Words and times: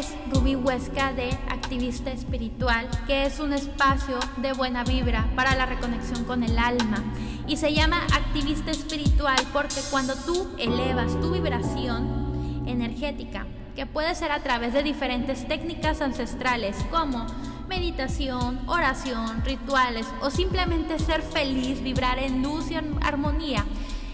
es 0.00 0.14
Rubí 0.32 0.54
Huesca 0.54 1.12
de 1.12 1.28
Activista 1.50 2.10
Espiritual, 2.10 2.88
que 3.06 3.26
es 3.26 3.38
un 3.38 3.52
espacio 3.52 4.18
de 4.38 4.54
buena 4.54 4.82
vibra 4.82 5.28
para 5.36 5.54
la 5.54 5.66
reconexión 5.66 6.24
con 6.24 6.42
el 6.42 6.58
alma. 6.58 7.04
Y 7.46 7.58
se 7.58 7.74
llama 7.74 8.06
Activista 8.14 8.70
Espiritual 8.70 9.36
porque 9.52 9.80
cuando 9.90 10.14
tú 10.14 10.48
elevas 10.58 11.20
tu 11.20 11.32
vibración 11.32 12.62
energética, 12.66 13.46
que 13.76 13.84
puede 13.84 14.14
ser 14.14 14.32
a 14.32 14.42
través 14.42 14.72
de 14.72 14.82
diferentes 14.82 15.46
técnicas 15.46 16.00
ancestrales 16.00 16.76
como 16.90 17.26
meditación, 17.68 18.58
oración, 18.68 19.44
rituales 19.44 20.06
o 20.22 20.30
simplemente 20.30 20.98
ser 20.98 21.20
feliz, 21.20 21.82
vibrar 21.82 22.18
en 22.18 22.42
luz 22.42 22.70
y 22.70 22.74
armonía, 23.02 23.66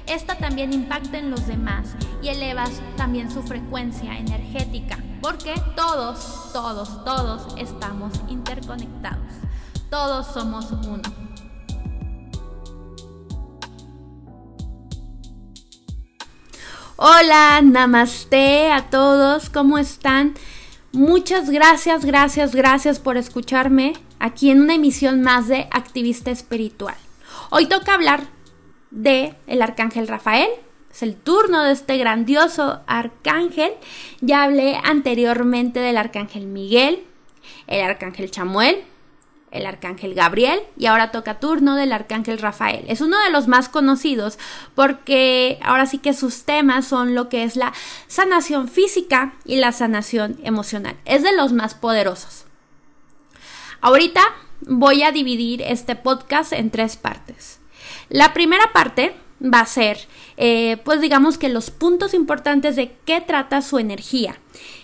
esta 0.06 0.36
también 0.36 0.72
impacta 0.72 1.18
en 1.18 1.30
los 1.30 1.46
demás 1.46 1.94
y 2.22 2.28
elevas 2.28 2.72
también 2.96 3.30
su 3.30 3.42
frecuencia 3.44 4.18
energética, 4.18 4.98
porque 5.20 5.54
todos, 5.74 6.52
todos, 6.52 7.04
todos 7.04 7.54
estamos 7.56 8.12
interconectados. 8.28 9.34
Todos 9.90 10.26
somos 10.26 10.70
uno. 10.72 11.02
Hola, 16.96 17.60
namaste 17.62 18.70
a 18.70 18.88
todos, 18.88 19.50
¿cómo 19.50 19.76
están? 19.76 20.34
Muchas 20.92 21.50
gracias, 21.50 22.06
gracias, 22.06 22.54
gracias 22.54 22.98
por 22.98 23.18
escucharme 23.18 23.92
aquí 24.18 24.50
en 24.50 24.62
una 24.62 24.74
emisión 24.76 25.20
más 25.20 25.46
de 25.46 25.68
Activista 25.70 26.30
Espiritual. 26.30 26.96
Hoy 27.50 27.66
toca 27.66 27.92
hablar 27.92 28.24
de 28.90 29.34
el 29.46 29.60
arcángel 29.60 30.08
Rafael. 30.08 30.48
Es 30.96 31.02
el 31.02 31.14
turno 31.14 31.62
de 31.62 31.72
este 31.72 31.98
grandioso 31.98 32.80
arcángel. 32.86 33.70
Ya 34.22 34.44
hablé 34.44 34.80
anteriormente 34.82 35.78
del 35.78 35.98
arcángel 35.98 36.46
Miguel, 36.46 37.04
el 37.66 37.82
arcángel 37.82 38.30
Chamuel, 38.30 38.82
el 39.50 39.66
arcángel 39.66 40.14
Gabriel 40.14 40.58
y 40.78 40.86
ahora 40.86 41.10
toca 41.10 41.38
turno 41.38 41.76
del 41.76 41.92
arcángel 41.92 42.38
Rafael. 42.38 42.86
Es 42.88 43.02
uno 43.02 43.20
de 43.20 43.28
los 43.28 43.46
más 43.46 43.68
conocidos 43.68 44.38
porque 44.74 45.58
ahora 45.62 45.84
sí 45.84 45.98
que 45.98 46.14
sus 46.14 46.44
temas 46.44 46.86
son 46.86 47.14
lo 47.14 47.28
que 47.28 47.44
es 47.44 47.56
la 47.56 47.74
sanación 48.06 48.66
física 48.66 49.34
y 49.44 49.56
la 49.56 49.72
sanación 49.72 50.38
emocional. 50.44 50.96
Es 51.04 51.22
de 51.22 51.36
los 51.36 51.52
más 51.52 51.74
poderosos. 51.74 52.46
Ahorita 53.82 54.22
voy 54.62 55.02
a 55.02 55.12
dividir 55.12 55.60
este 55.60 55.94
podcast 55.94 56.54
en 56.54 56.70
tres 56.70 56.96
partes. 56.96 57.60
La 58.08 58.32
primera 58.32 58.72
parte 58.72 59.14
va 59.42 59.60
a 59.60 59.66
ser, 59.66 59.98
eh, 60.36 60.78
pues 60.84 61.00
digamos 61.00 61.38
que 61.38 61.48
los 61.48 61.70
puntos 61.70 62.14
importantes 62.14 62.76
de 62.76 62.92
qué 63.04 63.20
trata 63.20 63.62
su 63.62 63.78
energía. 63.78 64.38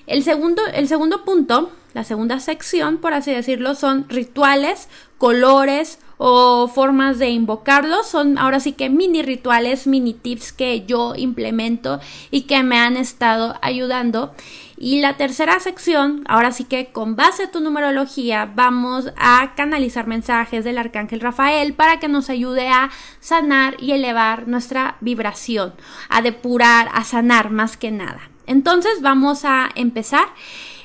El 0.06 0.22
segundo, 0.22 0.62
el 0.74 0.88
segundo 0.88 1.24
punto, 1.24 1.70
la 1.94 2.04
segunda 2.04 2.40
sección, 2.40 2.98
por 2.98 3.14
así 3.14 3.32
decirlo, 3.32 3.74
son 3.74 4.08
rituales, 4.08 4.88
colores 5.18 5.98
o 6.18 6.68
formas 6.68 7.18
de 7.18 7.30
invocarlos. 7.30 8.06
Son 8.06 8.38
ahora 8.38 8.60
sí 8.60 8.72
que 8.72 8.88
mini 8.88 9.22
rituales, 9.22 9.86
mini 9.86 10.14
tips 10.14 10.52
que 10.52 10.84
yo 10.86 11.14
implemento 11.16 12.00
y 12.30 12.42
que 12.42 12.62
me 12.62 12.78
han 12.78 12.96
estado 12.96 13.56
ayudando. 13.60 14.34
Y 14.76 15.00
la 15.00 15.16
tercera 15.16 15.60
sección, 15.60 16.24
ahora 16.26 16.52
sí 16.52 16.64
que 16.64 16.92
con 16.92 17.14
base 17.16 17.44
a 17.44 17.50
tu 17.50 17.60
numerología, 17.60 18.50
vamos 18.54 19.12
a 19.16 19.52
canalizar 19.54 20.06
mensajes 20.06 20.64
del 20.64 20.78
arcángel 20.78 21.20
Rafael 21.20 21.74
para 21.74 22.00
que 22.00 22.08
nos 22.08 22.30
ayude 22.30 22.68
a 22.68 22.90
sanar 23.20 23.76
y 23.78 23.92
elevar 23.92 24.48
nuestra 24.48 24.96
vibración, 25.00 25.74
a 26.08 26.22
depurar, 26.22 26.88
a 26.92 27.04
sanar 27.04 27.50
más 27.50 27.76
que 27.76 27.90
nada. 27.90 28.20
Entonces 28.46 29.00
vamos 29.02 29.44
a 29.44 29.68
empezar. 29.74 30.26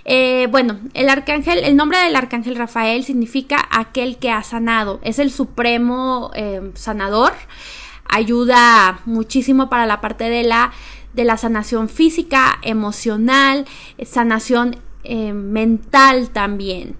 Eh, 0.06 0.48
bueno, 0.52 0.80
el 0.94 1.10
arcángel, 1.10 1.60
el 1.60 1.76
nombre 1.76 2.00
del 2.00 2.16
arcángel 2.16 2.56
Rafael 2.56 3.04
significa 3.04 3.68
aquel 3.70 4.18
que 4.18 4.32
ha 4.32 4.42
sanado, 4.42 5.02
es 5.04 5.20
el 5.20 5.32
supremo 5.32 6.32
eh, 6.34 6.72
sanador, 6.76 7.34
ayuda 8.08 9.02
muchísimo 9.06 9.70
para 9.70 9.86
la 9.86 10.00
parte 10.00 10.30
de 10.30 10.44
la 10.44 10.72
de 11.14 11.26
la 11.26 11.38
sanación 11.38 11.90
física, 11.90 12.60
emocional, 12.62 13.66
sanación 14.06 14.78
eh, 15.04 15.34
mental 15.34 16.30
también. 16.30 16.98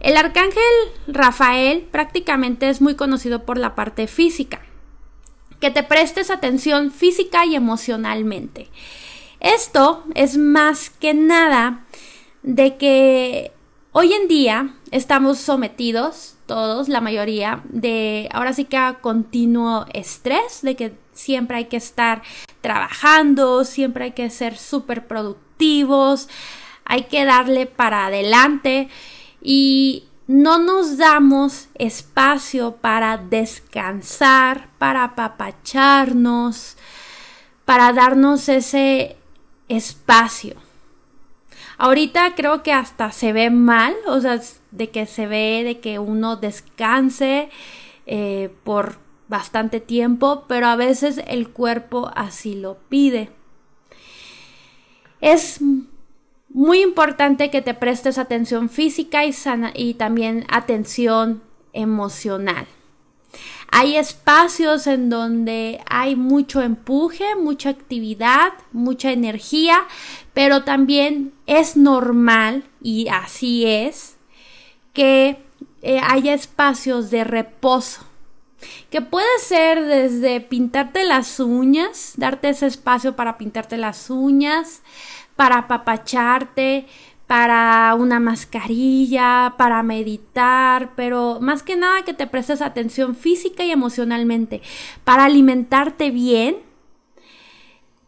El 0.00 0.16
arcángel 0.16 0.62
Rafael 1.06 1.82
prácticamente 1.90 2.68
es 2.68 2.80
muy 2.80 2.94
conocido 2.94 3.44
por 3.44 3.58
la 3.58 3.74
parte 3.74 4.06
física, 4.06 4.60
que 5.60 5.70
te 5.70 5.82
prestes 5.82 6.30
atención 6.30 6.92
física 6.92 7.44
y 7.46 7.56
emocionalmente. 7.56 8.68
Esto 9.40 10.04
es 10.14 10.36
más 10.36 10.90
que 10.90 11.14
nada 11.14 11.84
de 12.42 12.76
que 12.76 13.52
hoy 13.92 14.12
en 14.12 14.28
día 14.28 14.74
estamos 14.90 15.38
sometidos, 15.38 16.37
todos, 16.48 16.88
la 16.88 17.00
mayoría, 17.00 17.60
de 17.68 18.28
ahora 18.32 18.52
sí 18.52 18.64
que 18.64 18.76
a 18.76 18.94
continuo 18.94 19.86
estrés, 19.92 20.62
de 20.62 20.74
que 20.74 20.98
siempre 21.12 21.58
hay 21.58 21.64
que 21.66 21.76
estar 21.76 22.22
trabajando, 22.60 23.64
siempre 23.64 24.06
hay 24.06 24.12
que 24.12 24.30
ser 24.30 24.56
súper 24.56 25.06
productivos, 25.06 26.28
hay 26.84 27.04
que 27.04 27.24
darle 27.24 27.66
para 27.66 28.06
adelante 28.06 28.88
y 29.40 30.08
no 30.26 30.58
nos 30.58 30.96
damos 30.96 31.68
espacio 31.74 32.76
para 32.76 33.16
descansar, 33.18 34.68
para 34.78 35.04
apapacharnos, 35.04 36.76
para 37.64 37.92
darnos 37.92 38.48
ese 38.48 39.16
espacio. 39.68 40.56
Ahorita 41.76 42.34
creo 42.34 42.62
que 42.62 42.72
hasta 42.72 43.12
se 43.12 43.32
ve 43.32 43.50
mal, 43.50 43.94
o 44.06 44.20
sea, 44.20 44.40
de 44.70 44.90
que 44.90 45.06
se 45.06 45.26
ve 45.26 45.62
de 45.64 45.80
que 45.80 45.98
uno 45.98 46.36
descanse 46.36 47.50
eh, 48.06 48.50
por 48.64 48.98
bastante 49.28 49.80
tiempo, 49.80 50.44
pero 50.48 50.66
a 50.66 50.76
veces 50.76 51.20
el 51.26 51.50
cuerpo 51.50 52.10
así 52.14 52.54
lo 52.54 52.78
pide. 52.88 53.30
Es 55.20 55.60
muy 56.48 56.80
importante 56.80 57.50
que 57.50 57.62
te 57.62 57.74
prestes 57.74 58.18
atención 58.18 58.70
física 58.70 59.24
y, 59.24 59.32
sana, 59.32 59.72
y 59.74 59.94
también 59.94 60.46
atención 60.48 61.42
emocional. 61.72 62.66
Hay 63.70 63.96
espacios 63.96 64.86
en 64.86 65.10
donde 65.10 65.80
hay 65.90 66.16
mucho 66.16 66.62
empuje, 66.62 67.36
mucha 67.36 67.68
actividad, 67.68 68.54
mucha 68.72 69.12
energía, 69.12 69.80
pero 70.32 70.64
también 70.64 71.34
es 71.46 71.76
normal, 71.76 72.64
y 72.80 73.08
así 73.08 73.66
es, 73.66 74.17
que 74.98 75.38
eh, 75.82 76.00
haya 76.02 76.34
espacios 76.34 77.08
de 77.08 77.22
reposo 77.22 78.04
que 78.90 79.00
puede 79.00 79.38
ser 79.38 79.84
desde 79.84 80.40
pintarte 80.40 81.04
las 81.04 81.38
uñas, 81.38 82.14
darte 82.16 82.48
ese 82.48 82.66
espacio 82.66 83.14
para 83.14 83.38
pintarte 83.38 83.76
las 83.76 84.10
uñas, 84.10 84.82
para 85.36 85.58
apapacharte, 85.58 86.86
para 87.28 87.94
una 87.96 88.18
mascarilla, 88.18 89.54
para 89.56 89.84
meditar, 89.84 90.90
pero 90.96 91.38
más 91.40 91.62
que 91.62 91.76
nada 91.76 92.02
que 92.02 92.12
te 92.12 92.26
prestes 92.26 92.60
atención 92.60 93.14
física 93.14 93.62
y 93.62 93.70
emocionalmente, 93.70 94.62
para 95.04 95.26
alimentarte 95.26 96.10
bien. 96.10 96.56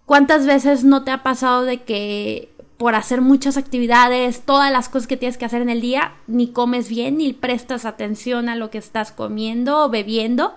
¿Cuántas 0.06 0.44
veces 0.44 0.82
no 0.82 1.04
te 1.04 1.12
ha 1.12 1.22
pasado 1.22 1.62
de 1.62 1.82
que 1.82 2.49
por 2.80 2.94
hacer 2.94 3.20
muchas 3.20 3.58
actividades, 3.58 4.40
todas 4.40 4.72
las 4.72 4.88
cosas 4.88 5.06
que 5.06 5.18
tienes 5.18 5.36
que 5.36 5.44
hacer 5.44 5.60
en 5.60 5.68
el 5.68 5.82
día, 5.82 6.14
ni 6.26 6.50
comes 6.50 6.88
bien, 6.88 7.18
ni 7.18 7.34
prestas 7.34 7.84
atención 7.84 8.48
a 8.48 8.56
lo 8.56 8.70
que 8.70 8.78
estás 8.78 9.12
comiendo 9.12 9.84
o 9.84 9.90
bebiendo. 9.90 10.56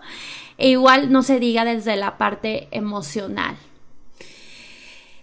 E 0.58 0.70
igual 0.70 1.12
no 1.12 1.22
se 1.22 1.42
diga 1.42 1.66
desde 1.66 1.98
la 1.98 2.18
parte 2.18 2.70
emocional. 2.72 3.58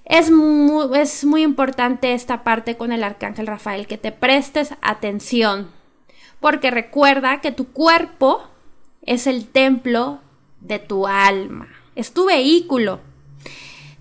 Es 0.05 0.31
muy, 0.31 0.99
es 0.99 1.25
muy 1.25 1.41
importante 1.41 2.13
esta 2.13 2.45
parte 2.45 2.77
con 2.77 2.93
el 2.93 3.03
arcángel 3.03 3.47
Rafael, 3.47 3.87
que 3.87 3.97
te 3.97 4.13
prestes 4.13 4.75
atención, 4.83 5.71
porque 6.39 6.71
recuerda 6.71 7.41
que 7.41 7.51
tu 7.51 7.69
cuerpo 7.69 8.43
es 9.01 9.27
el 9.27 9.47
templo 9.47 10.21
de 10.61 10.79
tu 10.79 11.07
alma, 11.07 11.67
es 11.95 12.13
tu 12.13 12.27
vehículo. 12.27 13.01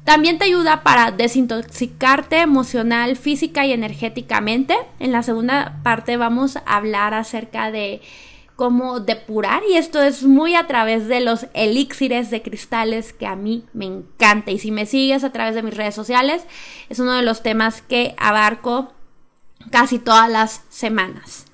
También 0.04 0.40
te 0.40 0.46
ayuda 0.46 0.82
para 0.82 1.12
desintoxicarte 1.12 2.40
emocional, 2.40 3.16
física 3.16 3.66
y 3.66 3.74
energéticamente. 3.74 4.76
En 5.00 5.12
la 5.12 5.24
segunda 5.24 5.80
parte 5.84 6.18
vamos 6.18 6.58
a 6.58 6.62
hablar 6.66 7.14
acerca 7.14 7.72
de 7.72 8.02
cómo 8.60 9.00
depurar 9.00 9.62
y 9.72 9.78
esto 9.78 10.04
es 10.04 10.24
muy 10.24 10.54
a 10.54 10.68
través 10.68 11.08
de 11.08 11.22
los 11.22 11.48
elixires 11.54 12.30
de 12.30 12.42
cristales 12.42 13.14
que 13.14 13.26
a 13.26 13.38
mí 13.38 13.64
me 13.72 13.86
encanta 13.86 14.52
y 14.52 14.60
si 14.60 14.70
me 14.70 14.86
sigues 14.86 15.24
a 15.24 15.32
través 15.32 15.56
de 15.56 15.64
mis 15.64 15.78
redes 15.78 15.96
sociales 15.96 16.44
es 16.90 17.00
uno 17.00 17.14
de 17.14 17.22
los 17.22 17.42
temas 17.42 17.82
que 17.82 18.16
abarco 18.18 18.92
casi 19.72 19.98
todas 19.98 20.30
las 20.30 20.64
semanas 20.68 21.46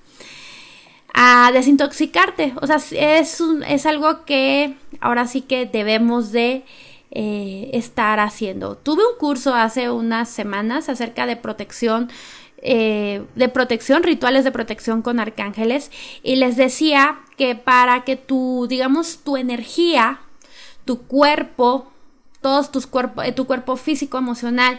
a 1.13 1.51
desintoxicarte 1.53 2.53
o 2.59 2.65
sea 2.65 2.77
es, 2.77 3.39
es 3.67 3.85
algo 3.85 4.25
que 4.25 4.75
ahora 4.99 5.27
sí 5.27 5.41
que 5.41 5.67
debemos 5.67 6.31
de 6.31 6.65
eh, 7.17 7.69
estar 7.71 8.19
haciendo. 8.19 8.75
Tuve 8.75 9.01
un 9.05 9.17
curso 9.17 9.55
hace 9.55 9.89
unas 9.89 10.27
semanas 10.27 10.89
acerca 10.89 11.25
de 11.25 11.37
protección 11.37 12.11
eh, 12.57 13.23
de 13.35 13.47
protección, 13.47 14.03
rituales 14.03 14.43
de 14.43 14.51
protección 14.51 15.01
con 15.01 15.21
arcángeles. 15.21 15.91
Y 16.23 16.35
les 16.35 16.57
decía 16.57 17.21
que 17.37 17.55
para 17.55 18.03
que 18.03 18.17
tu, 18.17 18.65
digamos, 18.67 19.19
tu 19.23 19.37
energía, 19.37 20.19
tu 20.83 21.03
cuerpo, 21.03 21.89
todos 22.41 22.69
tus 22.69 22.85
cuerpos, 22.85 23.23
eh, 23.23 23.31
tu 23.31 23.47
cuerpo 23.47 23.77
físico, 23.77 24.17
emocional, 24.17 24.77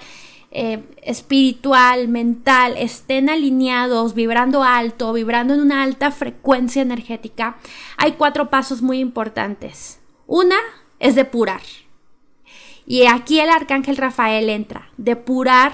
espiritual, 0.51 2.09
mental, 2.09 2.77
estén 2.77 3.31
alineados, 3.31 4.15
vibrando 4.15 4.63
alto, 4.63 5.15
vibrando 5.15 5.55
en 5.55 5.61
una 5.61 5.83
alta 5.83 6.11
frecuencia 6.11 6.83
energética, 6.83 7.57
hay 7.97 8.13
cuatro 8.13 8.51
pasos 8.51 8.83
muy 8.83 8.99
importantes. 9.01 10.01
Una 10.27 10.57
es 10.99 11.15
depurar. 11.15 11.63
Y 12.87 13.07
aquí 13.07 13.41
el 13.41 13.51
arcángel 13.51 13.97
Rafael 13.97 14.49
entra, 14.49 14.89
depurar, 14.97 15.73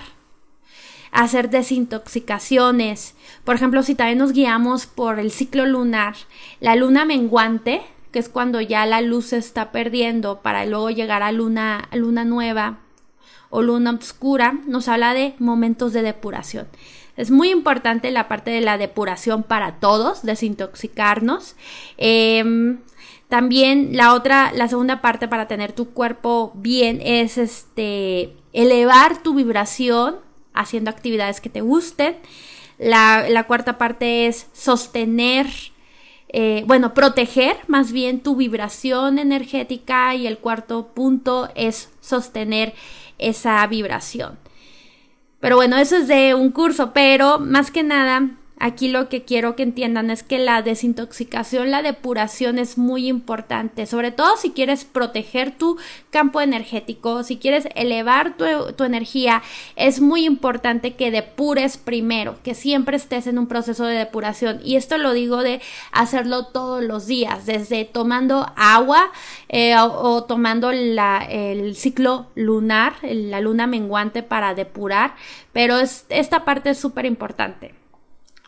hacer 1.10 1.50
desintoxicaciones. 1.50 3.14
Por 3.44 3.54
ejemplo, 3.54 3.82
si 3.82 3.94
también 3.94 4.18
nos 4.18 4.32
guiamos 4.32 4.86
por 4.86 5.20
el 5.20 5.30
ciclo 5.30 5.66
lunar, 5.66 6.14
la 6.58 6.74
luna 6.74 7.04
menguante, 7.04 7.82
que 8.10 8.18
es 8.18 8.28
cuando 8.28 8.60
ya 8.60 8.86
la 8.86 9.02
luz 9.02 9.26
se 9.26 9.36
está 9.36 9.72
perdiendo 9.72 10.40
para 10.40 10.64
luego 10.66 10.90
llegar 10.90 11.22
a 11.22 11.32
luna, 11.32 11.88
luna 11.92 12.24
nueva 12.24 12.78
o 13.50 13.62
luna 13.62 13.90
oscura, 13.90 14.54
nos 14.66 14.88
habla 14.88 15.12
de 15.12 15.34
momentos 15.38 15.92
de 15.92 16.02
depuración. 16.02 16.66
Es 17.16 17.30
muy 17.30 17.50
importante 17.50 18.10
la 18.10 18.26
parte 18.26 18.50
de 18.50 18.62
la 18.62 18.78
depuración 18.78 19.42
para 19.42 19.80
todos, 19.80 20.22
desintoxicarnos. 20.22 21.56
Em, 21.98 22.78
también 23.32 23.96
la 23.96 24.12
otra, 24.12 24.52
la 24.52 24.68
segunda 24.68 25.00
parte 25.00 25.26
para 25.26 25.48
tener 25.48 25.72
tu 25.72 25.94
cuerpo 25.94 26.52
bien 26.54 27.00
es 27.02 27.38
este 27.38 28.36
elevar 28.52 29.22
tu 29.22 29.32
vibración 29.32 30.16
haciendo 30.52 30.90
actividades 30.90 31.40
que 31.40 31.48
te 31.48 31.62
gusten. 31.62 32.18
La, 32.76 33.44
cuarta 33.46 33.78
parte 33.78 34.26
es 34.26 34.48
sostener, 34.52 35.46
eh, 36.28 36.64
bueno, 36.66 36.92
proteger 36.92 37.56
más 37.68 37.90
bien 37.90 38.20
tu 38.20 38.36
vibración 38.36 39.18
energética 39.18 40.14
y 40.14 40.26
el 40.26 40.36
cuarto 40.36 40.88
punto 40.88 41.48
es 41.54 41.90
sostener 42.02 42.74
esa 43.16 43.66
vibración. 43.66 44.38
Pero 45.40 45.56
bueno, 45.56 45.78
eso 45.78 45.96
es 45.96 46.06
de 46.06 46.34
un 46.34 46.50
curso, 46.50 46.92
pero 46.92 47.38
más 47.38 47.70
que 47.70 47.82
nada 47.82 48.28
Aquí 48.64 48.86
lo 48.86 49.08
que 49.08 49.24
quiero 49.24 49.56
que 49.56 49.64
entiendan 49.64 50.08
es 50.08 50.22
que 50.22 50.38
la 50.38 50.62
desintoxicación, 50.62 51.72
la 51.72 51.82
depuración 51.82 52.60
es 52.60 52.78
muy 52.78 53.08
importante, 53.08 53.86
sobre 53.86 54.12
todo 54.12 54.36
si 54.36 54.52
quieres 54.52 54.84
proteger 54.84 55.50
tu 55.50 55.78
campo 56.10 56.40
energético, 56.40 57.24
si 57.24 57.38
quieres 57.38 57.66
elevar 57.74 58.36
tu, 58.36 58.84
energía, 58.84 59.42
es 59.74 60.00
muy 60.00 60.24
importante 60.24 60.94
que 60.94 61.10
depures 61.10 61.76
primero, 61.76 62.36
que 62.44 62.54
siempre 62.54 62.96
estés 62.96 63.26
en 63.26 63.40
un 63.40 63.48
proceso 63.48 63.84
de 63.84 63.96
depuración. 63.96 64.60
Y 64.62 64.76
esto 64.76 64.96
lo 64.96 65.12
digo 65.12 65.42
de 65.42 65.60
hacerlo 65.90 66.46
todos 66.46 66.84
los 66.84 67.08
días, 67.08 67.46
desde 67.46 67.84
tomando 67.84 68.52
agua 68.54 69.10
eh, 69.48 69.74
o, 69.76 70.22
tomando 70.22 70.70
el 70.70 71.74
ciclo 71.74 72.26
lunar, 72.36 72.94
la 73.02 73.40
luna 73.40 73.66
menguante 73.66 74.22
para 74.22 74.54
depurar, 74.54 75.16
pero 75.52 75.78
esta 75.80 76.44
parte 76.44 76.70
es 76.70 76.78
súper 76.78 77.06
importante. 77.06 77.81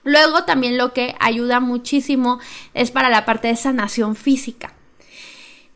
Luego 0.04 0.44
también 0.44 0.78
lo 0.78 0.92
que 0.92 1.14
ayuda 1.18 1.60
muchísimo 1.60 2.38
es 2.74 2.90
para 2.90 3.08
la 3.08 3.24
parte 3.24 3.48
de 3.48 3.56
sanación 3.56 4.16
física. 4.16 4.74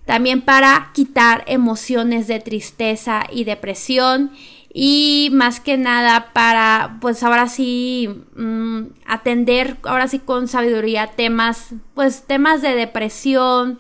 También 0.05 0.43
para 0.43 0.91
quitar 0.95 1.45
emociones 1.47 2.29
de 2.29 2.41
tristeza 2.41 3.25
y 3.31 3.45
depresión 3.45 4.31
y 4.73 5.31
más 5.33 5.61
que 5.61 5.77
nada 5.77 6.33
para 6.33 6.99
pues 7.01 7.23
ahora 7.23 7.49
sí 7.49 8.09
mm, 8.37 8.83
atender 9.07 9.77
ahora 9.83 10.09
sí 10.09 10.19
con 10.19 10.47
sabiduría 10.47 11.09
temas 11.09 11.75
pues 11.95 12.23
temas 12.27 12.61
de 12.61 12.75
depresión 12.75 13.79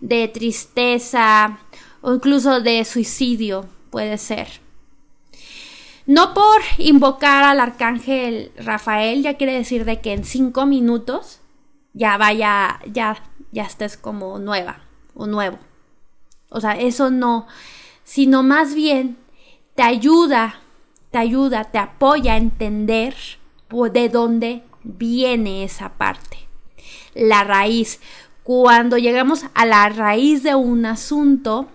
de 0.00 0.28
tristeza 0.28 1.58
o 2.02 2.14
incluso 2.14 2.60
de 2.60 2.84
suicidio 2.84 3.66
puede 3.90 4.18
ser 4.18 4.65
no 6.06 6.34
por 6.34 6.60
invocar 6.78 7.44
al 7.44 7.60
arcángel 7.60 8.52
Rafael, 8.56 9.22
ya 9.22 9.34
quiere 9.34 9.52
decir 9.52 9.84
de 9.84 10.00
que 10.00 10.12
en 10.12 10.24
cinco 10.24 10.66
minutos 10.66 11.40
ya 11.92 12.16
vaya, 12.16 12.80
ya, 12.92 13.22
ya 13.52 13.64
estés 13.64 13.96
como 13.96 14.38
nueva 14.38 14.80
o 15.14 15.26
nuevo. 15.26 15.58
O 16.48 16.60
sea, 16.60 16.72
eso 16.72 17.10
no, 17.10 17.46
sino 18.04 18.42
más 18.42 18.74
bien 18.74 19.16
te 19.74 19.82
ayuda, 19.82 20.60
te 21.10 21.18
ayuda, 21.18 21.64
te 21.64 21.78
apoya 21.78 22.34
a 22.34 22.36
entender 22.36 23.14
de 23.92 24.08
dónde 24.08 24.62
viene 24.82 25.64
esa 25.64 25.90
parte. 25.90 26.38
La 27.14 27.44
raíz. 27.44 28.00
Cuando 28.42 28.96
llegamos 28.96 29.44
a 29.54 29.66
la 29.66 29.88
raíz 29.88 30.44
de 30.44 30.54
un 30.54 30.86
asunto, 30.86 31.68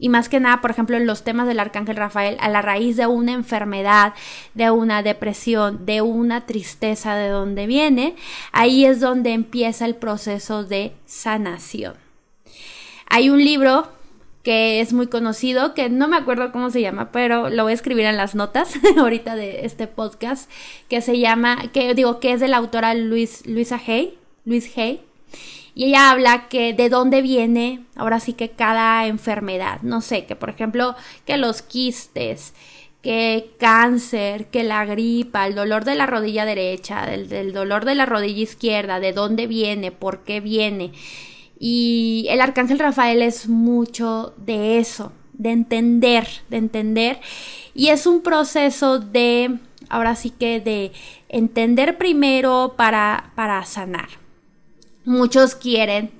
y 0.00 0.08
más 0.08 0.28
que 0.28 0.40
nada, 0.40 0.62
por 0.62 0.70
ejemplo, 0.70 0.96
en 0.96 1.06
los 1.06 1.22
temas 1.22 1.46
del 1.46 1.60
arcángel 1.60 1.96
Rafael, 1.96 2.38
a 2.40 2.48
la 2.48 2.62
raíz 2.62 2.96
de 2.96 3.06
una 3.06 3.32
enfermedad, 3.32 4.14
de 4.54 4.70
una 4.70 5.02
depresión, 5.02 5.84
de 5.84 6.00
una 6.00 6.46
tristeza 6.46 7.14
de 7.14 7.28
donde 7.28 7.66
viene, 7.66 8.16
ahí 8.50 8.86
es 8.86 8.98
donde 8.98 9.32
empieza 9.32 9.84
el 9.84 9.94
proceso 9.94 10.64
de 10.64 10.92
sanación. 11.04 11.94
Hay 13.08 13.28
un 13.28 13.44
libro 13.44 13.88
que 14.42 14.80
es 14.80 14.94
muy 14.94 15.08
conocido, 15.08 15.74
que 15.74 15.90
no 15.90 16.08
me 16.08 16.16
acuerdo 16.16 16.50
cómo 16.50 16.70
se 16.70 16.80
llama, 16.80 17.12
pero 17.12 17.50
lo 17.50 17.64
voy 17.64 17.72
a 17.72 17.74
escribir 17.74 18.06
en 18.06 18.16
las 18.16 18.34
notas 18.34 18.72
ahorita 18.96 19.36
de 19.36 19.66
este 19.66 19.86
podcast, 19.86 20.50
que 20.88 21.02
se 21.02 21.18
llama, 21.18 21.68
que 21.74 21.94
digo, 21.94 22.20
que 22.20 22.32
es 22.32 22.40
de 22.40 22.48
la 22.48 22.56
autora 22.56 22.94
Luis, 22.94 23.46
Luisa 23.46 23.78
Hay, 23.86 24.18
Luis 24.46 24.76
Hay, 24.78 25.02
y 25.74 25.86
ella 25.86 26.10
habla 26.10 26.48
que 26.48 26.72
de 26.72 26.88
dónde 26.88 27.22
viene, 27.22 27.84
ahora 27.94 28.20
sí 28.20 28.32
que 28.32 28.50
cada 28.50 29.06
enfermedad, 29.06 29.80
no 29.82 30.00
sé, 30.00 30.26
que 30.26 30.36
por 30.36 30.50
ejemplo, 30.50 30.96
que 31.24 31.36
los 31.36 31.62
quistes, 31.62 32.54
que 33.02 33.52
cáncer, 33.58 34.46
que 34.46 34.62
la 34.62 34.84
gripa, 34.84 35.46
el 35.46 35.54
dolor 35.54 35.84
de 35.84 35.94
la 35.94 36.06
rodilla 36.06 36.44
derecha, 36.44 37.04
el, 37.12 37.52
dolor 37.52 37.84
de 37.84 37.94
la 37.94 38.06
rodilla 38.06 38.42
izquierda, 38.42 39.00
de 39.00 39.12
dónde 39.12 39.46
viene, 39.46 39.90
por 39.90 40.24
qué 40.24 40.40
viene. 40.40 40.92
Y 41.58 42.26
el 42.30 42.40
arcángel 42.40 42.78
Rafael 42.78 43.22
es 43.22 43.48
mucho 43.48 44.34
de 44.36 44.78
eso, 44.78 45.12
de 45.32 45.50
entender, 45.50 46.26
de 46.48 46.56
entender. 46.58 47.20
Y 47.74 47.88
es 47.88 48.06
un 48.06 48.22
proceso 48.22 48.98
de, 48.98 49.58
ahora 49.88 50.14
sí 50.14 50.30
que 50.30 50.60
de 50.60 50.92
entender 51.28 51.96
primero 51.96 52.74
para, 52.76 53.32
para 53.34 53.64
sanar. 53.64 54.19
Muchos 55.04 55.54
quieren 55.54 56.10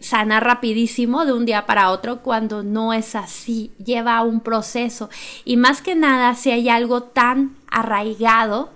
sanar 0.00 0.44
rapidísimo 0.44 1.24
de 1.24 1.32
un 1.32 1.44
día 1.44 1.66
para 1.66 1.90
otro 1.90 2.22
cuando 2.22 2.62
no 2.62 2.92
es 2.92 3.14
así, 3.14 3.72
lleva 3.84 4.22
un 4.22 4.40
proceso. 4.40 5.10
Y 5.44 5.56
más 5.56 5.82
que 5.82 5.94
nada 5.94 6.34
si 6.34 6.50
hay 6.50 6.68
algo 6.68 7.02
tan 7.02 7.56
arraigado, 7.70 8.70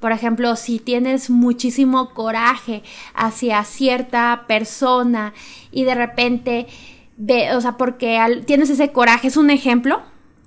por 0.00 0.12
ejemplo, 0.12 0.56
si 0.56 0.78
tienes 0.78 1.28
muchísimo 1.28 2.10
coraje 2.14 2.82
hacia 3.14 3.62
cierta 3.64 4.44
persona 4.46 5.34
y 5.70 5.84
de 5.84 5.94
repente, 5.94 6.66
ve, 7.18 7.54
o 7.54 7.60
sea, 7.60 7.76
porque 7.76 8.42
tienes 8.46 8.70
ese 8.70 8.92
coraje, 8.92 9.28
es 9.28 9.36
un 9.36 9.50
ejemplo, 9.50 10.00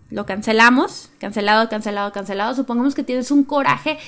lo 0.09 0.25
cancelamos, 0.25 1.11
cancelado, 1.19 1.69
cancelado, 1.69 2.11
cancelado, 2.11 2.55
supongamos 2.55 2.95
que 2.95 3.03
tienes 3.03 3.29
un 3.29 3.43
coraje 3.43 3.99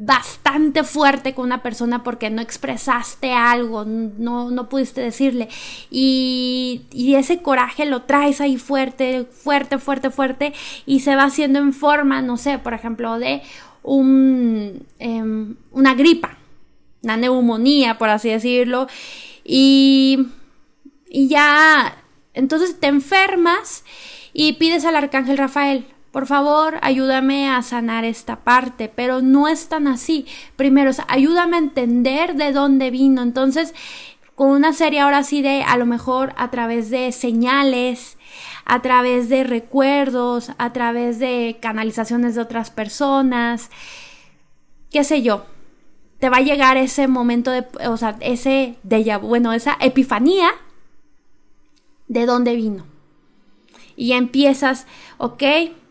bastante 0.00 0.84
fuerte 0.84 1.34
con 1.34 1.44
una 1.46 1.60
persona 1.60 2.04
porque 2.04 2.30
no 2.30 2.40
expresaste 2.40 3.32
algo, 3.32 3.84
no, 3.84 4.48
no 4.48 4.68
pudiste 4.68 5.00
decirle. 5.00 5.48
Y, 5.90 6.82
ese 7.16 7.42
coraje 7.42 7.84
lo 7.84 8.02
traes 8.02 8.40
ahí 8.40 8.58
fuerte, 8.58 9.24
fuerte, 9.24 9.78
fuerte, 9.78 10.10
fuerte, 10.10 10.52
y 10.86 11.00
se 11.00 11.16
va 11.16 11.24
haciendo 11.24 11.58
en 11.58 11.72
forma, 11.72 12.22
no 12.22 12.36
sé, 12.36 12.58
por 12.58 12.74
ejemplo, 12.74 13.18
de 13.18 13.42
em, 14.98 15.56
una 15.72 15.94
gripa, 15.94 16.38
una 17.02 17.16
neumonía, 17.16 17.98
por 17.98 18.08
así 18.08 18.28
decirlo. 18.28 18.86
Y 19.42 20.28
ya, 21.10 21.96
entonces 22.34 22.78
te 22.78 22.86
enfermas 22.86 23.82
y 24.32 24.52
pides 24.52 24.84
al 24.84 24.94
arcángel 24.94 25.38
Rafael, 25.38 25.86
por 26.10 26.26
favor, 26.26 26.78
ayúdame 26.82 27.50
a 27.50 27.62
sanar 27.62 28.04
esta 28.04 28.36
parte, 28.36 28.90
pero 28.94 29.20
no 29.20 29.46
es 29.46 29.68
tan 29.68 29.86
así. 29.86 30.26
Primero, 30.56 30.90
ayúdame 31.06 31.56
a 31.56 31.60
entender 31.60 32.34
de 32.34 32.52
dónde 32.52 32.90
vino. 32.90 33.22
Entonces, 33.22 33.74
con 34.34 34.50
una 34.50 34.72
serie 34.72 35.00
ahora 35.00 35.22
sí 35.22 35.42
de, 35.42 35.62
a 35.62 35.76
lo 35.76 35.84
mejor 35.84 36.32
a 36.36 36.50
través 36.50 36.90
de 36.90 37.12
señales, 37.12 38.16
a 38.64 38.80
través 38.80 39.28
de 39.28 39.44
recuerdos, 39.44 40.52
a 40.58 40.72
través 40.72 41.18
de 41.18 41.58
canalizaciones 41.60 42.34
de 42.34 42.42
otras 42.42 42.70
personas, 42.70 43.70
qué 44.90 45.04
sé 45.04 45.22
yo, 45.22 45.46
te 46.18 46.28
va 46.28 46.38
a 46.38 46.42
llegar 46.42 46.76
ese 46.76 47.08
momento 47.08 47.50
de, 47.50 47.66
o 47.86 47.96
sea, 47.96 48.16
ese 48.20 48.76
de 48.82 49.16
bueno, 49.18 49.52
esa 49.52 49.76
epifanía 49.80 50.50
de 52.08 52.26
dónde 52.26 52.56
vino. 52.56 52.86
Y 53.96 54.12
empiezas, 54.12 54.86
ok, 55.18 55.42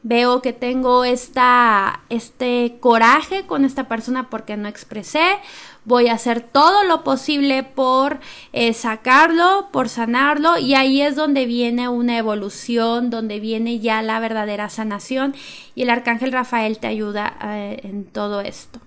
veo 0.07 0.41
que 0.41 0.53
tengo 0.53 1.03
esta, 1.03 2.01
este 2.09 2.77
coraje 2.79 3.45
con 3.45 3.65
esta 3.65 3.89
persona 3.89 4.29
porque 4.29 4.55
no 4.55 4.69
expresé, 4.69 5.37
voy 5.83 6.07
a 6.07 6.13
hacer 6.13 6.41
todo 6.41 6.83
lo 6.83 7.03
posible 7.03 7.63
por 7.63 8.19
eh, 8.53 8.73
sacarlo, 8.73 9.67
por 9.71 9.89
sanarlo. 9.89 10.57
Y 10.57 10.75
ahí 10.75 11.01
es 11.01 11.15
donde 11.15 11.45
viene 11.45 11.89
una 11.89 12.17
evolución, 12.17 13.09
donde 13.09 13.39
viene 13.39 13.79
ya 13.79 14.01
la 14.01 14.19
verdadera 14.19 14.69
sanación. 14.69 15.35
Y 15.75 15.83
el 15.83 15.89
arcángel 15.89 16.31
Rafael 16.31 16.79
te 16.79 16.87
ayuda 16.87 17.37
eh, 17.43 17.81
en 17.83 18.05
todo 18.05 18.39
esto. 18.41 18.79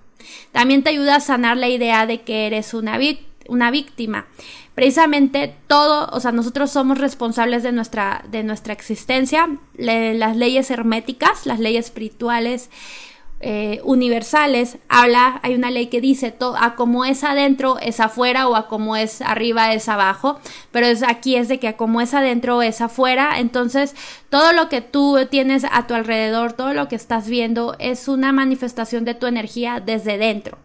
También 0.53 0.83
te 0.83 0.91
ayuda 0.91 1.17
a 1.17 1.21
sanar 1.21 1.59
la 1.59 1.69
idea 1.69 2.07
de 2.07 2.23
que 2.23 2.47
eres 2.47 2.73
una, 2.73 2.99
una 3.49 3.71
víctima 3.71 4.27
precisamente 4.75 5.55
todo, 5.67 6.09
o 6.13 6.21
sea, 6.21 6.33
nosotros 6.33 6.71
somos 6.71 6.99
responsables 6.99 7.63
de 7.63 7.73
nuestra, 7.73 8.25
de 8.31 8.43
nuestra 8.43 8.73
existencia, 8.73 9.49
las 9.77 10.37
leyes 10.37 10.71
herméticas, 10.71 11.47
las 11.47 11.61
leyes 11.61 11.87
espirituales, 11.87 12.71
eh, 13.43 13.81
universales, 13.85 14.77
habla, 14.91 15.41
hay 15.43 15.55
una 15.55 15.71
ley 15.71 15.87
que 15.87 16.03
dice 16.03 16.35
a 16.59 16.75
como 16.75 17.07
es 17.07 17.25
adentro 17.25 17.79
es 17.79 17.99
afuera 17.99 18.47
o 18.47 18.55
a 18.55 18.69
como 18.69 18.97
es 18.97 19.23
arriba 19.23 19.73
es 19.73 19.89
abajo, 19.89 20.39
pero 20.71 20.85
es 20.85 21.03
aquí 21.03 21.37
es 21.37 21.49
de 21.49 21.59
que 21.59 21.69
a 21.69 21.77
como 21.79 22.03
es 22.03 22.13
adentro 22.13 22.61
es 22.61 22.83
afuera, 22.83 23.39
entonces 23.39 23.97
todo 24.29 24.53
lo 24.53 24.69
que 24.69 24.83
tú 24.83 25.17
tienes 25.31 25.65
a 25.73 25.87
tu 25.87 25.95
alrededor, 25.95 26.53
todo 26.53 26.75
lo 26.75 26.89
que 26.89 26.97
estás 26.97 27.29
viendo 27.31 27.77
es 27.79 28.09
una 28.09 28.31
manifestación 28.31 29.07
de 29.07 29.15
tu 29.15 29.27
energía 29.27 29.81
desde 29.81 30.19
dentro. 30.19 30.59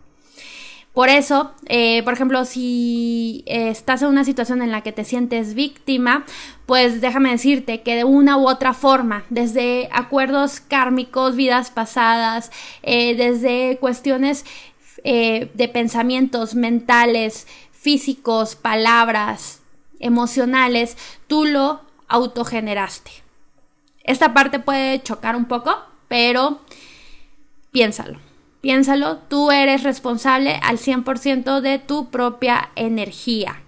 Por 0.96 1.10
eso, 1.10 1.52
eh, 1.66 2.04
por 2.04 2.14
ejemplo, 2.14 2.46
si 2.46 3.44
eh, 3.48 3.68
estás 3.68 4.02
en 4.02 4.08
una 4.08 4.24
situación 4.24 4.62
en 4.62 4.72
la 4.72 4.80
que 4.80 4.94
te 4.94 5.04
sientes 5.04 5.54
víctima, 5.54 6.26
pues 6.66 7.02
déjame 7.02 7.32
decirte 7.32 7.82
que 7.82 7.98
de 7.98 8.06
una 8.06 8.38
u 8.38 8.48
otra 8.48 8.74
forma, 8.74 9.26
desde 9.30 9.90
acuerdos 9.92 10.62
kármicos, 10.62 11.36
vidas 11.36 11.70
pasadas, 11.70 12.50
eh, 12.82 13.14
desde 13.16 13.78
cuestiones 13.78 14.46
de 15.04 15.70
pensamientos 15.72 16.56
mentales, 16.56 17.46
físicos, 17.72 18.56
palabras, 18.56 19.62
emocionales, 20.00 20.98
tú 21.28 21.46
lo 21.46 21.82
autogeneraste. 22.08 23.12
Esta 24.04 24.34
parte 24.34 24.58
puede 24.58 25.04
chocar 25.04 25.36
un 25.36 25.46
poco, 25.46 25.78
pero 26.08 26.62
piénsalo. 27.72 28.18
Piénsalo, 28.66 29.18
tú 29.18 29.52
eres 29.52 29.84
responsable 29.84 30.60
al 30.64 30.80
100% 30.80 31.62
de 31.62 31.78
tu 31.78 32.10
propia 32.10 32.72
energía. 32.76 33.62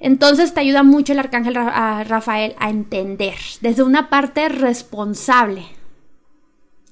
Entonces 0.00 0.52
te 0.52 0.58
ayuda 0.58 0.82
mucho 0.82 1.12
el 1.12 1.20
arcángel 1.20 1.54
Rafael 1.54 2.56
a 2.58 2.68
entender 2.68 3.36
desde 3.60 3.84
una 3.84 4.10
parte 4.10 4.48
responsable. 4.48 5.66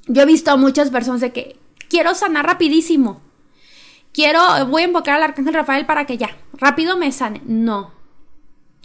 Yo 0.06 0.22
he 0.22 0.24
visto 0.24 0.52
a 0.52 0.56
muchas 0.56 0.90
personas 0.90 1.20
de 1.20 1.32
que 1.32 1.56
quiero 1.88 2.14
sanar 2.14 2.46
rapidísimo. 2.46 3.20
Quiero, 4.12 4.40
voy 4.66 4.82
a 4.82 4.86
invocar 4.86 5.16
al 5.16 5.24
arcángel 5.24 5.54
Rafael 5.54 5.84
para 5.84 6.06
que 6.06 6.16
ya, 6.16 6.30
rápido 6.52 6.96
me 6.96 7.10
sane. 7.10 7.42
No. 7.44 7.90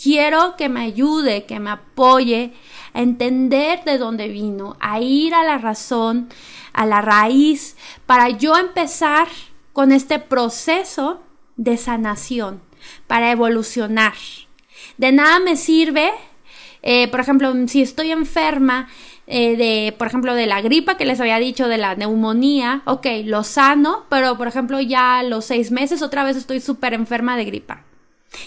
Quiero 0.01 0.55
que 0.57 0.69
me 0.69 0.81
ayude, 0.81 1.45
que 1.45 1.59
me 1.59 1.71
apoye 1.71 2.53
a 2.93 3.01
entender 3.01 3.83
de 3.83 3.97
dónde 3.97 4.27
vino, 4.27 4.77
a 4.79 4.99
ir 4.99 5.33
a 5.33 5.43
la 5.43 5.57
razón, 5.57 6.29
a 6.71 6.85
la 6.85 7.01
raíz, 7.01 7.75
para 8.05 8.29
yo 8.29 8.55
empezar 8.57 9.27
con 9.73 9.91
este 9.91 10.19
proceso 10.19 11.21
de 11.55 11.77
sanación, 11.77 12.61
para 13.07 13.31
evolucionar. 13.31 14.13
De 14.97 15.11
nada 15.11 15.39
me 15.39 15.55
sirve, 15.55 16.11
eh, 16.83 17.07
por 17.07 17.19
ejemplo, 17.19 17.51
si 17.67 17.81
estoy 17.81 18.11
enferma 18.11 18.87
eh, 19.25 19.57
de, 19.57 19.95
por 19.97 20.07
ejemplo, 20.07 20.35
de 20.35 20.45
la 20.45 20.61
gripa 20.61 20.95
que 20.95 21.05
les 21.05 21.19
había 21.19 21.39
dicho, 21.39 21.67
de 21.67 21.77
la 21.77 21.95
neumonía, 21.95 22.83
ok, 22.85 23.07
lo 23.25 23.43
sano, 23.43 24.05
pero 24.09 24.37
por 24.37 24.47
ejemplo 24.47 24.79
ya 24.79 25.19
a 25.19 25.23
los 25.23 25.45
seis 25.45 25.71
meses 25.71 26.01
otra 26.01 26.23
vez 26.23 26.37
estoy 26.37 26.61
súper 26.61 26.93
enferma 26.93 27.35
de 27.35 27.45
gripa. 27.45 27.83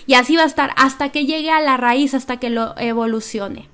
Y 0.07 0.15
así 0.15 0.37
va 0.37 0.43
a 0.43 0.47
estar 0.47 0.73
hasta 0.77 1.11
que 1.11 1.27
llegue 1.27 1.51
a 1.51 1.61
la 1.61 1.77
raíz, 1.77 2.15
hasta 2.15 2.39
que 2.39 2.51
lo 2.51 2.77
evolucione. 2.79 3.69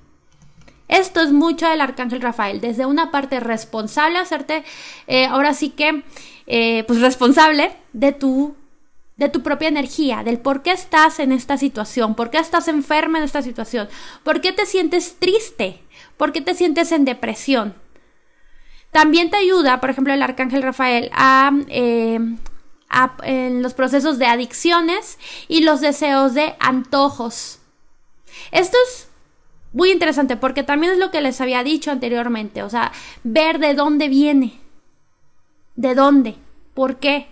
Esto 0.89 1.21
es 1.21 1.33
mucho 1.33 1.69
del 1.69 1.81
arcángel 1.81 2.21
Rafael, 2.21 2.61
desde 2.61 2.87
una 2.87 3.11
parte 3.11 3.41
responsable, 3.41 4.19
hacerte 4.19 4.65
eh, 5.09 5.27
ahora 5.27 5.53
sí 5.53 5.71
que, 5.71 6.05
eh, 6.47 6.85
pues 6.87 7.01
responsable 7.01 7.73
de 7.93 8.13
tu, 8.13 8.55
de 9.17 9.29
tu 9.29 9.43
propia 9.43 9.69
energía, 9.69 10.23
del 10.23 10.39
por 10.39 10.63
qué 10.63 10.71
estás 10.71 11.19
en 11.19 11.33
esta 11.33 11.57
situación, 11.57 12.15
por 12.15 12.31
qué 12.31 12.39
estás 12.39 12.69
enferma 12.69 13.19
en 13.19 13.25
esta 13.25 13.43
situación, 13.43 13.89
por 14.23 14.41
qué 14.41 14.53
te 14.53 14.65
sientes 14.65 15.17
triste, 15.19 15.81
por 16.17 16.33
qué 16.33 16.41
te 16.41 16.55
sientes 16.55 16.93
en 16.93 17.05
depresión. 17.05 17.75
También 18.93 19.31
te 19.31 19.39
ayuda, 19.39 19.81
por 19.81 19.91
ejemplo, 19.91 20.15
el 20.15 20.23
arcángel 20.23 20.63
Rafael 20.63 21.11
a, 21.13 21.51
eh, 21.69 22.21
en 23.23 23.63
los 23.63 23.75
procesos 23.75 24.19
de 24.19 24.27
adicciones 24.27 25.19
y 25.49 25.63
los 25.63 25.81
deseos 25.81 26.35
de 26.35 26.55
antojos. 26.61 27.59
Esto 28.53 28.77
es 28.89 29.09
muy 29.73 29.91
interesante 29.91 30.37
porque 30.37 30.63
también 30.63 30.93
es 30.93 30.99
lo 30.99 31.11
que 31.11 31.21
les 31.21 31.41
había 31.41 31.63
dicho 31.63 31.91
anteriormente, 31.91 32.63
o 32.63 32.71
sea, 32.71 32.93
ver 33.25 33.59
de 33.59 33.75
dónde 33.75 34.09
viene, 34.09 34.59
de 35.75 35.95
dónde, 35.95 36.37
por 36.75 36.97
qué, 36.97 37.29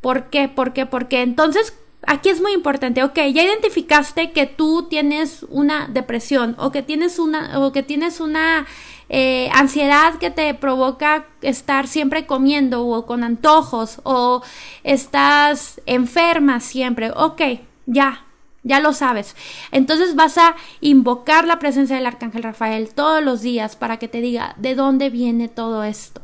por 0.00 0.30
qué, 0.30 0.48
por 0.48 0.72
qué, 0.72 0.86
por 0.86 1.08
qué. 1.08 1.22
Entonces, 1.22 1.74
aquí 2.06 2.28
es 2.28 2.40
muy 2.40 2.52
importante, 2.52 3.02
ok, 3.02 3.16
ya 3.32 3.42
identificaste 3.42 4.32
que 4.32 4.46
tú 4.46 4.86
tienes 4.88 5.44
una 5.48 5.88
depresión 5.88 6.54
o 6.58 6.70
que 6.70 6.82
tienes 6.82 7.18
una, 7.18 7.58
o 7.58 7.72
que 7.72 7.82
tienes 7.82 8.20
una 8.20 8.66
eh, 9.08 9.50
ansiedad 9.52 10.14
que 10.14 10.30
te 10.30 10.54
provoca 10.54 11.26
estar 11.42 11.86
siempre 11.86 12.26
comiendo 12.26 12.86
o 12.86 13.06
con 13.06 13.22
antojos 13.22 14.00
o 14.02 14.42
estás 14.82 15.80
enferma 15.86 16.60
siempre, 16.60 17.10
ok, 17.10 17.42
ya, 17.86 18.24
ya 18.62 18.80
lo 18.80 18.92
sabes. 18.92 19.36
Entonces 19.70 20.14
vas 20.14 20.38
a 20.38 20.56
invocar 20.80 21.46
la 21.46 21.58
presencia 21.58 21.96
del 21.96 22.06
Arcángel 22.06 22.42
Rafael 22.42 22.92
todos 22.94 23.22
los 23.22 23.42
días 23.42 23.76
para 23.76 23.98
que 23.98 24.08
te 24.08 24.20
diga 24.20 24.54
de 24.58 24.74
dónde 24.74 25.10
viene 25.10 25.48
todo 25.48 25.84
esto. 25.84 26.22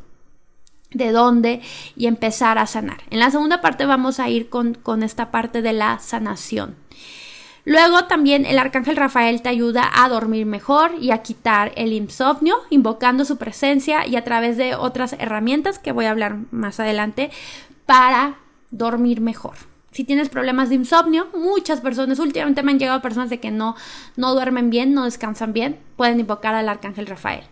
De 0.92 1.12
dónde 1.12 1.60
y 1.96 2.06
empezar 2.06 2.58
a 2.58 2.66
sanar. 2.66 3.02
En 3.10 3.20
la 3.20 3.30
segunda 3.30 3.60
parte 3.60 3.86
vamos 3.86 4.18
a 4.18 4.28
ir 4.28 4.48
con, 4.48 4.74
con 4.74 5.04
esta 5.04 5.30
parte 5.30 5.62
de 5.62 5.72
la 5.72 6.00
sanación. 6.00 6.74
Luego 7.70 8.06
también 8.06 8.46
el 8.46 8.58
arcángel 8.58 8.96
Rafael 8.96 9.42
te 9.42 9.48
ayuda 9.48 9.88
a 9.94 10.08
dormir 10.08 10.44
mejor 10.44 10.90
y 11.00 11.12
a 11.12 11.22
quitar 11.22 11.70
el 11.76 11.92
insomnio, 11.92 12.56
invocando 12.68 13.24
su 13.24 13.36
presencia 13.36 14.04
y 14.08 14.16
a 14.16 14.24
través 14.24 14.56
de 14.56 14.74
otras 14.74 15.12
herramientas 15.20 15.78
que 15.78 15.92
voy 15.92 16.06
a 16.06 16.10
hablar 16.10 16.38
más 16.50 16.80
adelante 16.80 17.30
para 17.86 18.38
dormir 18.72 19.20
mejor 19.20 19.54
si 19.92 20.02
tienes 20.02 20.28
problemas 20.28 20.68
de 20.68 20.76
insomnio, 20.76 21.28
muchas 21.32 21.80
personas, 21.80 22.18
últimamente 22.18 22.64
me 22.64 22.72
han 22.72 22.80
llegado 22.80 23.02
personas 23.02 23.30
de 23.30 23.38
que 23.38 23.52
no, 23.52 23.76
no 24.16 24.34
duermen 24.34 24.70
bien, 24.70 24.92
no 24.92 25.04
descansan 25.04 25.52
bien, 25.52 25.78
pueden 25.96 26.18
invocar 26.18 26.56
al 26.56 26.68
arcángel 26.68 27.06
Rafael. 27.06 27.44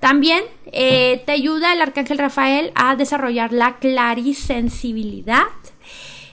También 0.00 0.44
eh, 0.66 1.22
te 1.26 1.32
ayuda 1.32 1.74
el 1.74 1.82
arcángel 1.82 2.18
Rafael 2.18 2.72
a 2.74 2.96
desarrollar 2.96 3.52
la 3.52 3.76
clarisensibilidad. 3.76 5.44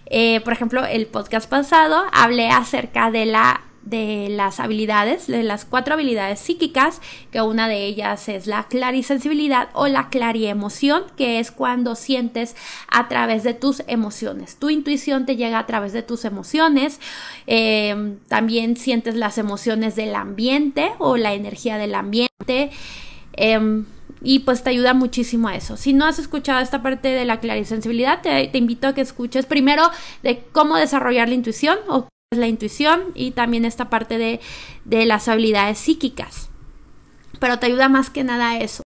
Eh, 0.05 0.41
por 0.41 0.53
ejemplo, 0.53 0.85
el 0.85 1.07
podcast 1.07 1.49
pasado 1.49 2.03
hablé 2.11 2.49
acerca 2.49 3.11
de 3.11 3.25
la 3.25 3.61
de 3.83 4.29
las 4.29 4.59
habilidades, 4.59 5.27
de 5.27 5.43
las 5.43 5.65
cuatro 5.65 5.93
habilidades 5.93 6.39
psíquicas, 6.39 7.01
que 7.31 7.41
una 7.41 7.67
de 7.67 7.85
ellas 7.85 8.29
es 8.29 8.47
la 8.47 8.63
clarisensibilidad 8.63 9.69
o 9.73 9.87
la 9.87 10.09
clariemoción, 10.09 11.03
que 11.17 11.39
es 11.39 11.51
cuando 11.51 11.95
sientes 11.95 12.55
a 12.87 13.07
través 13.09 13.43
de 13.43 13.53
tus 13.53 13.83
emociones. 13.87 14.55
Tu 14.57 14.69
intuición 14.69 15.25
te 15.25 15.35
llega 15.35 15.59
a 15.59 15.67
través 15.67 15.91
de 15.91 16.01
tus 16.01 16.23
emociones. 16.23 16.99
Em, 17.45 18.17
también 18.27 18.77
sientes 18.77 19.15
las 19.15 19.37
emociones 19.37 19.95
del 19.95 20.15
ambiente 20.15 20.91
o 20.99 21.17
la 21.17 21.33
energía 21.33 21.77
del 21.77 21.95
ambiente. 21.95 22.71
Em, 23.33 23.85
y 24.23 24.39
pues 24.39 24.63
te 24.63 24.69
ayuda 24.71 24.93
muchísimo 24.93 25.49
a 25.49 25.55
eso. 25.55 25.77
Si 25.77 25.93
no 25.93 26.05
has 26.05 26.17
escuchado 26.17 26.61
esta 26.61 26.81
parte 26.81 27.09
de 27.09 27.25
la 27.25 27.39
clarisensibilidad, 27.39 28.21
te, 28.21 28.47
te 28.47 28.57
invito 28.57 28.87
a 28.87 28.93
que 28.93 29.01
escuches 29.01 29.45
primero 29.45 29.83
de 30.23 30.43
cómo 30.51 30.77
desarrollar 30.77 31.27
la 31.27 31.35
intuición 31.35 31.77
o 31.87 32.07
la 32.37 32.47
intuición 32.47 33.11
y 33.15 33.31
también 33.31 33.65
esta 33.65 33.89
parte 33.89 34.17
de, 34.17 34.39
las 35.05 35.27
habilidades 35.27 35.77
psíquicas. 35.77 36.49
Pero 37.39 37.59
te 37.59 37.67
ayuda 37.67 37.89
más 37.89 38.09
que 38.09 38.23
nada 38.23 38.51
a 38.51 38.57
eso. 38.59 38.83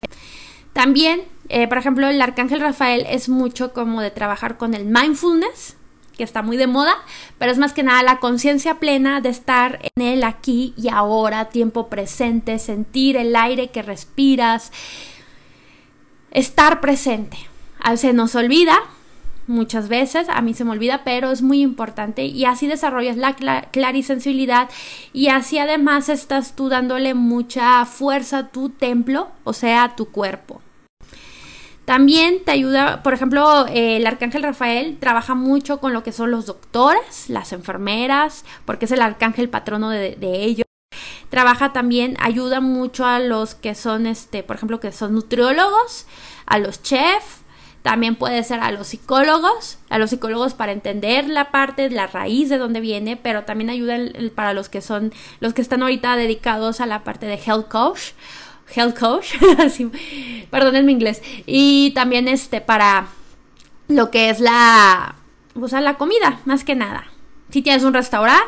También, 0.72 1.22
eh, 1.48 1.68
por 1.68 1.78
ejemplo, 1.78 2.08
el 2.08 2.20
arcángel 2.20 2.60
Rafael 2.60 3.06
es 3.08 3.28
mucho 3.28 3.72
como 3.72 4.00
de 4.00 4.10
trabajar 4.10 4.56
con 4.56 4.74
el 4.74 4.84
mindfulness, 4.84 5.76
que 6.16 6.24
está 6.24 6.42
muy 6.42 6.56
de 6.56 6.66
moda, 6.66 6.94
pero 7.38 7.50
es 7.50 7.58
más 7.58 7.72
que 7.72 7.82
nada 7.82 8.02
la 8.02 8.18
conciencia 8.18 8.78
plena 8.78 9.20
de 9.20 9.30
estar 9.30 9.80
en 9.96 10.02
el 10.04 10.22
aquí 10.24 10.74
y 10.76 10.88
ahora, 10.88 11.46
tiempo 11.46 11.88
presente, 11.88 12.58
sentir 12.58 13.16
el 13.16 13.34
aire 13.34 13.70
que 13.70 13.82
respiras, 13.82 14.70
estar 16.30 16.80
presente. 16.80 17.38
Se 17.96 18.12
nos 18.12 18.34
olvida 18.34 18.78
muchas 19.46 19.88
veces, 19.88 20.28
a 20.28 20.40
mí 20.42 20.54
se 20.54 20.64
me 20.64 20.70
olvida, 20.70 21.02
pero 21.04 21.32
es 21.32 21.42
muy 21.42 21.60
importante 21.60 22.24
y 22.24 22.44
así 22.44 22.66
desarrollas 22.66 23.16
la 23.16 23.34
clarisensibilidad 23.72 24.70
y 25.12 25.28
así 25.28 25.58
además 25.58 26.08
estás 26.08 26.54
tú 26.54 26.68
dándole 26.68 27.14
mucha 27.14 27.84
fuerza 27.84 28.38
a 28.38 28.48
tu 28.48 28.70
templo, 28.70 29.28
o 29.44 29.52
sea, 29.52 29.84
a 29.84 29.96
tu 29.96 30.10
cuerpo. 30.10 30.62
También 31.84 32.44
te 32.44 32.52
ayuda, 32.52 33.02
por 33.02 33.12
ejemplo, 33.14 33.66
el 33.66 34.06
arcángel 34.06 34.44
Rafael 34.44 34.98
trabaja 35.00 35.34
mucho 35.34 35.80
con 35.80 35.92
lo 35.92 36.04
que 36.04 36.12
son 36.12 36.30
los 36.30 36.46
doctores, 36.46 37.28
las 37.28 37.52
enfermeras, 37.52 38.44
porque 38.64 38.84
es 38.84 38.92
el 38.92 39.02
arcángel 39.02 39.48
patrono 39.48 39.90
de 39.90 40.16
ellos. 40.22 40.69
Trabaja 41.30 41.72
también, 41.72 42.16
ayuda 42.20 42.60
mucho 42.60 43.06
a 43.06 43.18
los 43.20 43.54
que 43.54 43.74
son, 43.74 44.06
este, 44.06 44.42
por 44.42 44.56
ejemplo, 44.56 44.80
que 44.80 44.92
son 44.92 45.14
nutriólogos, 45.14 46.06
a 46.46 46.58
los 46.58 46.82
chefs, 46.82 47.40
también 47.82 48.16
puede 48.16 48.44
ser 48.44 48.60
a 48.60 48.70
los 48.72 48.88
psicólogos, 48.88 49.78
a 49.88 49.98
los 49.98 50.10
psicólogos 50.10 50.54
para 50.54 50.72
entender 50.72 51.28
la 51.28 51.50
parte, 51.50 51.88
la 51.88 52.06
raíz 52.06 52.48
de 52.48 52.58
dónde 52.58 52.80
viene, 52.80 53.16
pero 53.16 53.44
también 53.44 53.70
ayuda 53.70 53.96
para 54.34 54.52
los 54.52 54.68
que 54.68 54.82
son, 54.82 55.12
los 55.40 55.54
que 55.54 55.62
están 55.62 55.82
ahorita 55.82 56.16
dedicados 56.16 56.80
a 56.80 56.86
la 56.86 57.04
parte 57.04 57.26
de 57.26 57.36
health 57.36 57.68
coach, 57.68 58.10
health 58.74 58.98
coach, 58.98 59.34
perdón 60.50 60.84
mi 60.84 60.92
inglés, 60.92 61.22
y 61.46 61.92
también 61.92 62.28
este 62.28 62.60
para 62.60 63.06
lo 63.88 64.10
que 64.10 64.30
es 64.30 64.40
la, 64.40 65.14
o 65.54 65.68
sea, 65.68 65.80
la 65.80 65.94
comida, 65.94 66.40
más 66.44 66.64
que 66.64 66.74
nada. 66.74 67.04
Si 67.50 67.62
tienes 67.62 67.82
un 67.82 67.94
restaurante, 67.94 68.44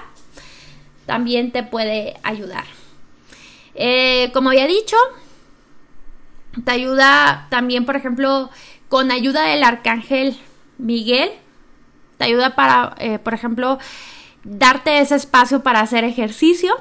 también 1.07 1.51
te 1.51 1.63
puede 1.63 2.15
ayudar. 2.23 2.65
Eh, 3.75 4.31
como 4.33 4.51
había 4.51 4.67
dicho, 4.67 4.97
te 6.65 6.71
ayuda 6.71 7.47
también, 7.51 7.85
por 7.85 7.97
ejemplo, 7.97 8.51
con 8.89 9.11
ayuda 9.11 9.43
del 9.45 9.65
arcángel 9.65 10.37
Miguel. 10.79 11.31
Te 12.19 12.25
ayuda 12.25 12.55
para, 12.55 12.95
eh, 12.99 13.19
por 13.19 13.35
ejemplo, 13.35 13.79
darte 14.45 15.01
ese 15.01 15.17
espacio 15.17 15.63
para 15.63 15.81
hacer 15.81 16.05
ejercicio. 16.05 16.75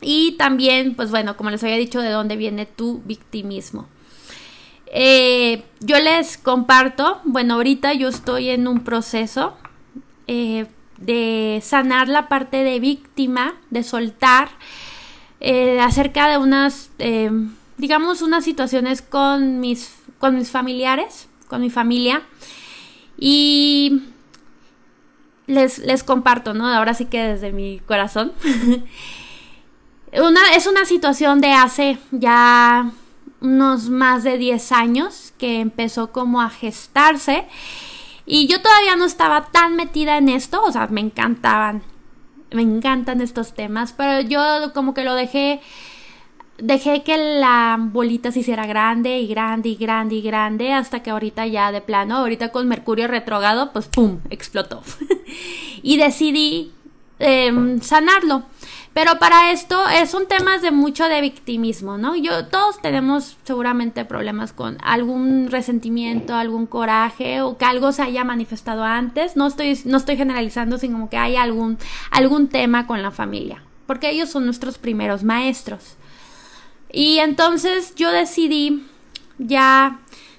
Y 0.00 0.32
también, 0.32 0.94
pues 0.94 1.10
bueno, 1.10 1.36
como 1.36 1.50
les 1.50 1.62
había 1.62 1.76
dicho, 1.76 2.00
de 2.00 2.10
dónde 2.10 2.36
viene 2.36 2.66
tu 2.66 3.02
victimismo. 3.04 3.88
Eh, 4.86 5.64
yo 5.80 5.98
les 5.98 6.38
comparto, 6.38 7.20
bueno, 7.24 7.54
ahorita 7.54 7.92
yo 7.94 8.08
estoy 8.08 8.50
en 8.50 8.68
un 8.68 8.80
proceso 8.80 9.56
de 10.98 11.60
sanar 11.62 12.08
la 12.08 12.28
parte 12.28 12.64
de 12.64 12.80
víctima, 12.80 13.54
de 13.70 13.82
soltar 13.82 14.48
eh, 15.40 15.80
acerca 15.80 16.28
de 16.28 16.38
unas, 16.38 16.90
eh, 16.98 17.30
digamos, 17.76 18.22
unas 18.22 18.44
situaciones 18.44 19.02
con 19.02 19.60
mis, 19.60 19.94
con 20.18 20.36
mis 20.36 20.50
familiares, 20.50 21.28
con 21.48 21.60
mi 21.60 21.70
familia. 21.70 22.22
Y 23.18 24.02
les, 25.46 25.78
les 25.78 26.02
comparto, 26.02 26.54
¿no? 26.54 26.66
Ahora 26.68 26.94
sí 26.94 27.06
que 27.06 27.22
desde 27.22 27.52
mi 27.52 27.80
corazón. 27.80 28.32
una, 30.12 30.54
es 30.54 30.66
una 30.66 30.84
situación 30.84 31.40
de 31.40 31.52
hace 31.52 31.98
ya 32.10 32.90
unos 33.40 33.88
más 33.90 34.24
de 34.24 34.38
10 34.38 34.72
años 34.72 35.32
que 35.38 35.60
empezó 35.60 36.12
como 36.12 36.40
a 36.40 36.50
gestarse 36.50 37.46
y 38.26 38.48
yo 38.48 38.60
todavía 38.60 38.96
no 38.96 39.04
estaba 39.04 39.46
tan 39.46 39.76
metida 39.76 40.18
en 40.18 40.28
esto, 40.28 40.62
o 40.64 40.72
sea, 40.72 40.88
me 40.88 41.00
encantaban, 41.00 41.82
me 42.50 42.62
encantan 42.62 43.20
estos 43.20 43.54
temas, 43.54 43.92
pero 43.92 44.20
yo 44.20 44.72
como 44.74 44.94
que 44.94 45.04
lo 45.04 45.14
dejé, 45.14 45.60
dejé 46.58 47.04
que 47.04 47.16
la 47.16 47.76
bolita 47.78 48.32
se 48.32 48.40
hiciera 48.40 48.66
grande 48.66 49.20
y 49.20 49.28
grande 49.28 49.68
y 49.68 49.76
grande 49.76 50.16
y 50.16 50.22
grande 50.22 50.72
hasta 50.72 51.02
que 51.02 51.10
ahorita 51.10 51.46
ya 51.46 51.70
de 51.70 51.80
plano, 51.80 52.16
ahorita 52.16 52.50
con 52.50 52.66
Mercurio 52.66 53.06
retrogado, 53.06 53.72
pues 53.72 53.86
¡pum! 53.86 54.18
explotó. 54.30 54.82
y 55.82 55.96
decidí 55.96 56.72
em, 57.20 57.80
sanarlo. 57.80 58.42
Pero 58.96 59.18
para 59.18 59.52
esto 59.52 59.78
son 60.06 60.26
temas 60.26 60.62
de 60.62 60.70
mucho 60.70 61.06
de 61.06 61.20
victimismo, 61.20 61.98
¿no? 61.98 62.16
Yo 62.16 62.46
todos 62.46 62.80
tenemos 62.80 63.36
seguramente 63.44 64.06
problemas 64.06 64.54
con 64.54 64.78
algún 64.82 65.50
resentimiento, 65.50 66.34
algún 66.34 66.64
coraje 66.64 67.42
o 67.42 67.58
que 67.58 67.66
algo 67.66 67.92
se 67.92 68.00
haya 68.00 68.24
manifestado 68.24 68.84
antes. 68.84 69.36
No 69.36 69.48
estoy 69.48 69.78
no 69.84 69.98
estoy 69.98 70.16
generalizando, 70.16 70.78
sino 70.78 70.94
como 70.94 71.10
que 71.10 71.18
hay 71.18 71.36
algún 71.36 71.76
algún 72.10 72.48
tema 72.48 72.86
con 72.86 73.02
la 73.02 73.10
familia, 73.10 73.62
porque 73.86 74.08
ellos 74.08 74.30
son 74.30 74.46
nuestros 74.46 74.78
primeros 74.78 75.24
maestros. 75.24 75.96
Y 76.90 77.18
entonces 77.18 77.94
yo 77.96 78.10
decidí 78.10 78.86
ya 79.36 79.98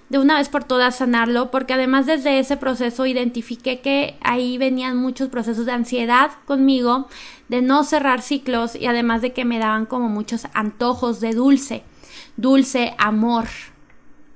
de 0.09 0.19
una 0.19 0.37
vez 0.37 0.49
por 0.49 0.63
todas 0.63 0.95
sanarlo, 0.95 1.51
porque 1.51 1.73
además 1.73 2.05
desde 2.05 2.39
ese 2.39 2.57
proceso 2.57 3.05
identifiqué 3.05 3.81
que 3.81 4.17
ahí 4.21 4.57
venían 4.57 4.97
muchos 4.97 5.29
procesos 5.29 5.65
de 5.65 5.73
ansiedad 5.73 6.31
conmigo, 6.45 7.07
de 7.49 7.61
no 7.61 7.83
cerrar 7.83 8.21
ciclos 8.21 8.75
y 8.75 8.85
además 8.85 9.21
de 9.21 9.33
que 9.33 9.45
me 9.45 9.59
daban 9.59 9.85
como 9.85 10.07
muchos 10.07 10.47
antojos 10.53 11.19
de 11.19 11.33
dulce, 11.33 11.83
dulce 12.37 12.95
amor, 12.97 13.47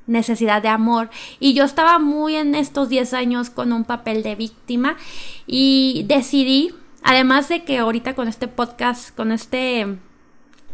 necesidad 0.08 0.62
de 0.62 0.68
amor. 0.68 1.10
Y 1.40 1.54
yo 1.54 1.64
estaba 1.64 2.00
muy 2.00 2.36
en 2.36 2.54
estos 2.56 2.90
10 2.90 3.14
años 3.14 3.50
con 3.50 3.72
un 3.72 3.86
papel 3.86 4.24
de 4.24 4.36
víctima 4.36 4.98
y 5.48 6.04
decidí, 6.08 6.74
además 7.02 7.48
de 7.48 7.64
que 7.64 7.78
ahorita 7.78 8.14
con 8.14 8.28
este 8.28 8.50
podcast, 8.50 9.16
con 9.16 9.32
este, 9.32 9.98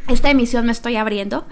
esta 0.07 0.31
emisión 0.31 0.65
me 0.65 0.71
estoy 0.71 0.95
abriendo, 0.95 1.45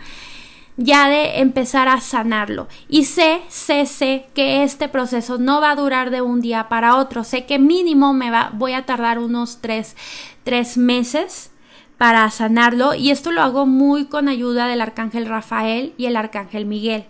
ya 0.78 1.10
de 1.10 1.40
empezar 1.40 1.88
a 1.88 2.02
sanarlo. 2.02 2.68
Y 2.90 3.06
sé, 3.06 3.42
sé, 3.48 3.86
sé 3.86 4.28
que 4.34 4.64
este 4.64 4.90
proceso 4.90 5.38
no 5.38 5.62
va 5.62 5.72
a 5.72 5.76
durar 5.76 6.10
de 6.10 6.22
un 6.22 6.42
día 6.42 6.68
para 6.70 6.98
otro. 6.98 7.24
Sé 7.24 7.46
que 7.46 7.60
mínimo 7.60 8.14
me 8.14 8.32
va, 8.32 8.52
voy 8.54 8.74
a 8.74 8.86
tardar 8.86 9.20
unos 9.20 9.60
tres, 9.62 9.96
tres 10.44 10.78
meses 10.78 11.52
para 11.98 12.30
sanarlo. 12.30 12.94
Y 12.94 13.12
esto 13.12 13.32
lo 13.32 13.42
hago 13.42 13.66
muy 13.66 14.06
con 14.06 14.28
ayuda 14.28 14.68
del 14.68 14.82
arcángel 14.82 15.26
Rafael 15.26 15.94
y 15.98 16.08
el 16.08 16.18
arcángel 16.18 16.66
Miguel 16.66 17.06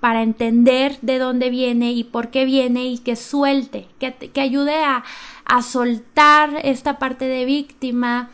para 0.00 0.22
entender 0.22 0.98
de 1.02 1.18
dónde 1.18 1.50
viene 1.50 1.92
y 1.92 2.04
por 2.04 2.30
qué 2.30 2.44
viene 2.44 2.86
y 2.86 2.98
que 2.98 3.16
suelte, 3.16 3.88
que, 3.98 4.14
que 4.14 4.40
ayude 4.40 4.76
a, 4.84 5.02
a 5.44 5.62
soltar 5.62 6.60
esta 6.62 7.00
parte 7.00 7.24
de 7.24 7.44
víctima 7.44 8.30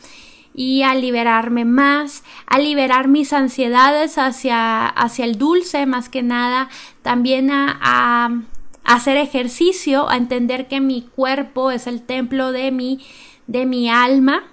y 0.55 0.83
a 0.83 0.95
liberarme 0.95 1.65
más, 1.65 2.23
a 2.47 2.57
liberar 2.59 3.09
mis 3.09 3.33
ansiedades 3.33 4.17
hacia, 4.17 4.87
hacia 4.87 5.25
el 5.25 5.37
dulce 5.37 5.85
más 5.85 6.07
que 6.07 6.23
nada, 6.23 6.69
también 7.01 7.51
a, 7.51 7.77
a, 7.81 8.29
hacer 8.85 9.17
ejercicio, 9.17 10.09
a 10.09 10.15
entender 10.15 10.67
que 10.67 10.79
mi 10.79 11.01
cuerpo 11.01 11.71
es 11.71 11.87
el 11.87 12.01
templo 12.01 12.53
de 12.53 12.71
mi, 12.71 13.05
de 13.47 13.65
mi 13.65 13.89
alma. 13.89 14.43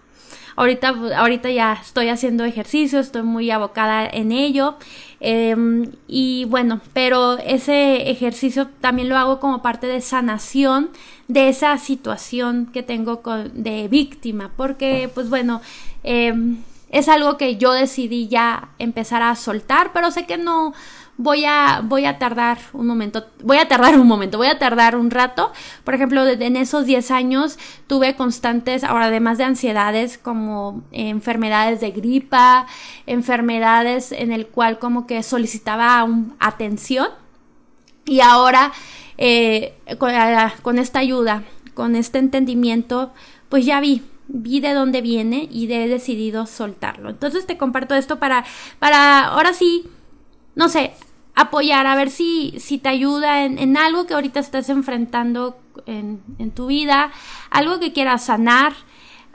Ahorita, 0.56 0.94
ahorita 1.16 1.50
ya 1.50 1.78
estoy 1.80 2.08
haciendo 2.08 2.44
ejercicio, 2.44 3.00
estoy 3.00 3.22
muy 3.22 3.50
abocada 3.50 4.06
en 4.06 4.32
ello. 4.32 4.76
Em, 5.20 5.92
y 6.08 6.46
bueno, 6.46 6.80
pero 6.92 7.38
ese 7.38 8.10
ejercicio 8.10 8.68
también 8.80 9.08
lo 9.08 9.16
hago 9.16 9.40
como 9.40 9.62
parte 9.62 9.86
de 9.86 10.00
sanación 10.00 10.90
de 11.28 11.48
esa 11.48 11.78
situación 11.78 12.66
que 12.66 12.82
tengo 12.82 13.22
con, 13.22 13.62
de 13.62 13.88
víctima, 13.88 14.50
porque 14.56 15.08
pues 15.14 15.30
bueno, 15.30 15.60
Em, 16.02 16.62
es 16.90 17.08
algo 17.08 17.38
que 17.38 17.56
yo 17.56 17.72
decidí 17.72 18.28
ya 18.28 18.68
empezar 18.78 19.22
a 19.22 19.34
soltar, 19.34 19.92
pero 19.92 20.10
sé 20.10 20.26
que 20.26 20.36
no 20.36 20.74
voy 21.16 21.44
a, 21.44 21.82
voy 21.84 22.04
a 22.06 22.18
tardar 22.18 22.58
un 22.72 22.86
momento, 22.86 23.26
voy 23.42 23.58
a 23.58 23.68
tardar 23.68 23.98
un 23.98 24.06
momento, 24.06 24.38
voy 24.38 24.48
a 24.48 24.58
tardar 24.58 24.96
un 24.96 25.10
rato. 25.10 25.52
Por 25.84 25.94
ejemplo, 25.94 26.26
en 26.26 26.56
esos 26.56 26.86
10 26.86 27.10
años 27.10 27.58
tuve 27.86 28.16
constantes, 28.16 28.84
ahora 28.84 29.06
además 29.06 29.38
de 29.38 29.44
ansiedades, 29.44 30.18
como 30.18 30.82
enfermedades 30.90 31.80
de 31.80 31.90
gripa, 31.90 32.66
enfermedades 33.06 34.12
en 34.12 34.32
el 34.32 34.46
cual 34.46 34.78
como 34.78 35.06
que 35.06 35.22
solicitaba 35.22 36.06
atención. 36.38 37.08
Y 38.04 38.20
ahora, 38.20 38.72
eh, 39.18 39.74
con 40.62 40.78
esta 40.78 40.98
ayuda, 40.98 41.44
con 41.74 41.94
este 41.94 42.18
entendimiento, 42.18 43.12
pues 43.48 43.64
ya 43.64 43.80
vi, 43.80 44.02
vi 44.28 44.60
de 44.60 44.72
dónde 44.72 45.02
viene 45.02 45.48
y 45.50 45.72
he 45.72 45.88
decidido 45.88 46.46
soltarlo. 46.46 47.10
Entonces 47.10 47.46
te 47.46 47.56
comparto 47.56 47.94
esto 47.94 48.18
para, 48.18 48.44
para 48.78 49.26
ahora 49.26 49.52
sí, 49.52 49.88
no 50.54 50.68
sé, 50.68 50.92
apoyar, 51.34 51.86
a 51.86 51.94
ver 51.94 52.10
si, 52.10 52.54
si 52.58 52.78
te 52.78 52.88
ayuda 52.88 53.44
en, 53.44 53.58
en 53.58 53.76
algo 53.76 54.06
que 54.06 54.14
ahorita 54.14 54.40
estás 54.40 54.68
enfrentando 54.68 55.58
en, 55.86 56.22
en 56.38 56.50
tu 56.50 56.66
vida, 56.66 57.10
algo 57.50 57.80
que 57.80 57.92
quieras 57.92 58.24
sanar, 58.24 58.74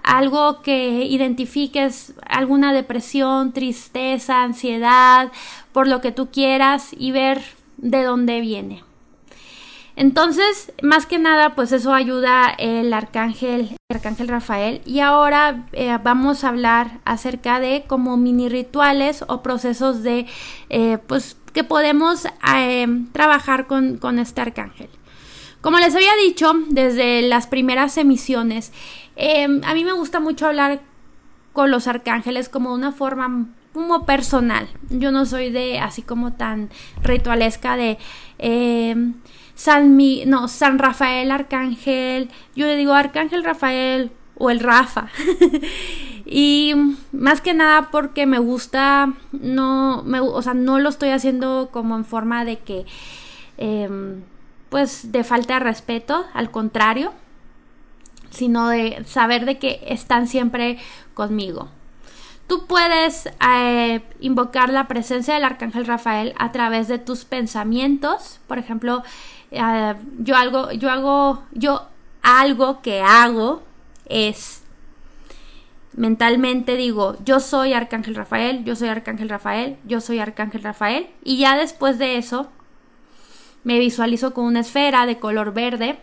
algo 0.03 0.61
que 0.61 1.03
identifiques 1.05 2.13
alguna 2.25 2.71
depresión, 2.73 3.51
tristeza, 3.51 4.43
ansiedad, 4.43 5.31
por 5.71 5.87
lo 5.87 6.01
que 6.01 6.11
tú 6.11 6.29
quieras 6.31 6.91
y 6.97 7.11
ver 7.11 7.41
de 7.77 8.03
dónde 8.03 8.41
viene. 8.41 8.86
Entonces, 9.97 10.71
más 10.83 11.07
que 11.07 11.17
nada, 11.17 11.55
pues 11.55 11.71
eso 11.71 11.91
ayuda 11.91 12.53
el 12.59 12.93
arcángel, 12.93 13.75
el 13.89 13.95
arcángel 13.95 14.27
Rafael. 14.27 14.81
Y 14.85 14.99
ahora 14.99 15.65
eh, 15.73 15.97
vamos 16.03 16.43
a 16.43 16.49
hablar 16.49 16.99
acerca 17.03 17.59
de 17.59 17.83
como 17.87 18.15
mini 18.15 18.47
rituales 18.47 19.25
o 19.27 19.41
procesos 19.41 20.03
de, 20.03 20.27
eh, 20.69 20.99
pues, 21.07 21.35
que 21.51 21.63
podemos 21.63 22.27
eh, 22.55 22.87
trabajar 23.11 23.65
con, 23.65 23.97
con 23.97 24.19
este 24.19 24.39
arcángel. 24.39 24.89
Como 25.61 25.79
les 25.79 25.95
había 25.95 26.15
dicho 26.23 26.53
desde 26.69 27.23
las 27.23 27.47
primeras 27.47 27.97
emisiones, 27.97 28.73
em, 29.15 29.61
a 29.65 29.73
mí 29.73 29.83
me 29.83 29.93
gusta 29.93 30.19
mucho 30.19 30.45
hablar 30.45 30.79
con 31.53 31.71
los 31.71 31.87
arcángeles 31.87 32.49
como 32.49 32.71
una 32.71 32.91
forma 32.91 33.47
como 33.73 34.05
personal. 34.05 34.69
Yo 34.91 35.11
no 35.11 35.25
soy 35.25 35.49
de 35.49 35.79
así 35.79 36.03
como 36.03 36.33
tan 36.33 36.69
ritualesca 37.01 37.75
de 37.75 37.97
San 39.57 39.97
no, 40.27 40.47
San 40.47 40.77
Rafael 40.77 41.31
Arcángel. 41.31 42.29
Yo 42.55 42.67
le 42.67 42.77
digo 42.77 42.93
Arcángel 42.93 43.43
Rafael 43.43 44.11
o 44.35 44.51
el 44.51 44.59
Rafa. 44.59 45.07
y 46.27 46.75
más 47.11 47.41
que 47.41 47.55
nada 47.55 47.89
porque 47.89 48.27
me 48.27 48.37
gusta, 48.37 49.13
no, 49.31 50.03
me, 50.03 50.19
o 50.19 50.39
sea, 50.43 50.53
no 50.53 50.77
lo 50.77 50.89
estoy 50.89 51.09
haciendo 51.09 51.69
como 51.71 51.95
en 51.95 52.05
forma 52.05 52.45
de 52.45 52.59
que, 52.59 52.85
em, 53.57 54.21
pues, 54.69 55.11
de 55.11 55.23
falta 55.23 55.55
de 55.55 55.61
respeto, 55.61 56.25
al 56.35 56.51
contrario, 56.51 57.13
sino 58.29 58.69
de 58.69 59.03
saber 59.05 59.45
de 59.45 59.57
que 59.57 59.79
están 59.87 60.27
siempre 60.27 60.77
conmigo. 61.15 61.69
Tú 62.45 62.67
puedes 62.67 63.27
eh, 63.45 64.01
invocar 64.19 64.69
la 64.69 64.87
presencia 64.87 65.33
del 65.33 65.43
arcángel 65.43 65.87
Rafael 65.87 66.33
a 66.37 66.51
través 66.51 66.87
de 66.87 66.97
tus 66.97 67.25
pensamientos. 67.25 68.39
Por 68.47 68.57
ejemplo, 68.57 69.03
eh, 69.51 69.95
yo 70.19 70.35
algo, 70.35 70.71
yo 70.71 70.89
hago, 70.89 71.43
yo 71.51 71.87
algo 72.21 72.81
que 72.81 73.01
hago 73.01 73.63
es 74.05 74.63
mentalmente 75.97 76.77
digo, 76.77 77.17
yo 77.25 77.39
soy 77.39 77.73
Arcángel 77.73 78.15
Rafael, 78.15 78.63
yo 78.63 78.75
soy 78.75 78.89
Arcángel 78.89 79.29
Rafael, 79.29 79.77
yo 79.85 79.99
soy 79.99 80.19
Arcángel 80.19 80.61
Rafael. 80.61 81.07
Y 81.23 81.39
ya 81.39 81.57
después 81.57 81.97
de 81.97 82.17
eso, 82.17 82.49
me 83.63 83.79
visualizo 83.79 84.33
con 84.33 84.45
una 84.45 84.61
esfera 84.61 85.05
de 85.05 85.19
color 85.19 85.53
verde. 85.53 85.99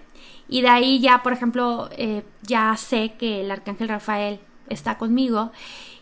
Y 0.48 0.62
de 0.62 0.68
ahí 0.68 1.00
ya, 1.00 1.22
por 1.22 1.32
ejemplo, 1.32 1.88
eh, 1.96 2.24
ya 2.42 2.76
sé 2.76 3.14
que 3.18 3.42
el 3.42 3.50
Arcángel 3.50 3.88
Rafael 3.88 4.40
está 4.68 4.98
conmigo 4.98 5.52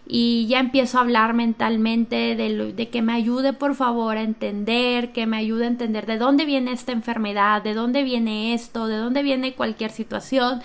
y 0.07 0.47
ya 0.49 0.61
empiezo 0.61 0.99
a 0.99 1.03
hablar 1.03 1.33
mentalmente 1.33 2.37
de, 2.37 2.73
de, 2.73 2.89
que 2.89 3.03
me 3.03 3.13
ayude 3.13 3.53
por 3.53 3.75
favor 3.75 4.17
a 4.17 4.23
entender, 4.23 5.13
que 5.13 5.27
me 5.27 5.37
ayude 5.37 5.65
a 5.65 5.69
entender 5.69 6.07
de 6.07 6.19
dónde 6.19 6.45
viene 6.45 6.73
esta 6.73 6.93
enfermedad, 6.93 7.63
de 7.63 7.75
dónde 7.75 8.03
viene 8.03 8.55
esto, 8.55 8.89
de 8.89 8.97
dónde 8.97 9.23
viene 9.23 9.55
cualquier 9.55 9.91
situación 9.91 10.61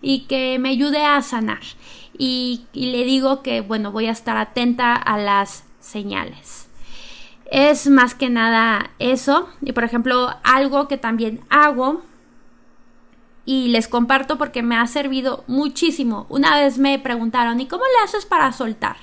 y 0.00 0.20
que 0.20 0.58
me 0.58 0.70
ayude 0.70 1.04
a 1.04 1.20
sanar. 1.22 1.60
Y, 2.16 2.62
y 2.72 2.92
le 2.92 3.04
digo 3.04 3.42
que 3.42 3.60
bueno, 3.60 3.92
voy 3.92 4.06
a 4.06 4.12
estar 4.12 4.36
atenta 4.36 4.94
a 4.94 5.18
las 5.18 5.64
señales. 5.80 6.68
Es 7.50 7.88
más 7.88 8.14
que 8.14 8.30
nada 8.30 8.90
eso. 8.98 9.48
Y 9.60 9.72
por 9.72 9.84
ejemplo, 9.84 10.34
algo 10.42 10.88
que 10.88 10.96
también 10.96 11.40
hago 11.50 12.02
y 13.44 13.68
les 13.68 13.88
comparto 13.88 14.38
porque 14.38 14.62
me 14.62 14.76
ha 14.76 14.86
servido 14.86 15.44
muchísimo. 15.46 16.26
Una 16.28 16.58
vez 16.58 16.78
me 16.78 16.98
preguntaron, 16.98 17.60
¿y 17.60 17.66
cómo 17.66 17.84
le 17.84 18.04
haces 18.04 18.26
para 18.26 18.52
soltar? 18.52 18.96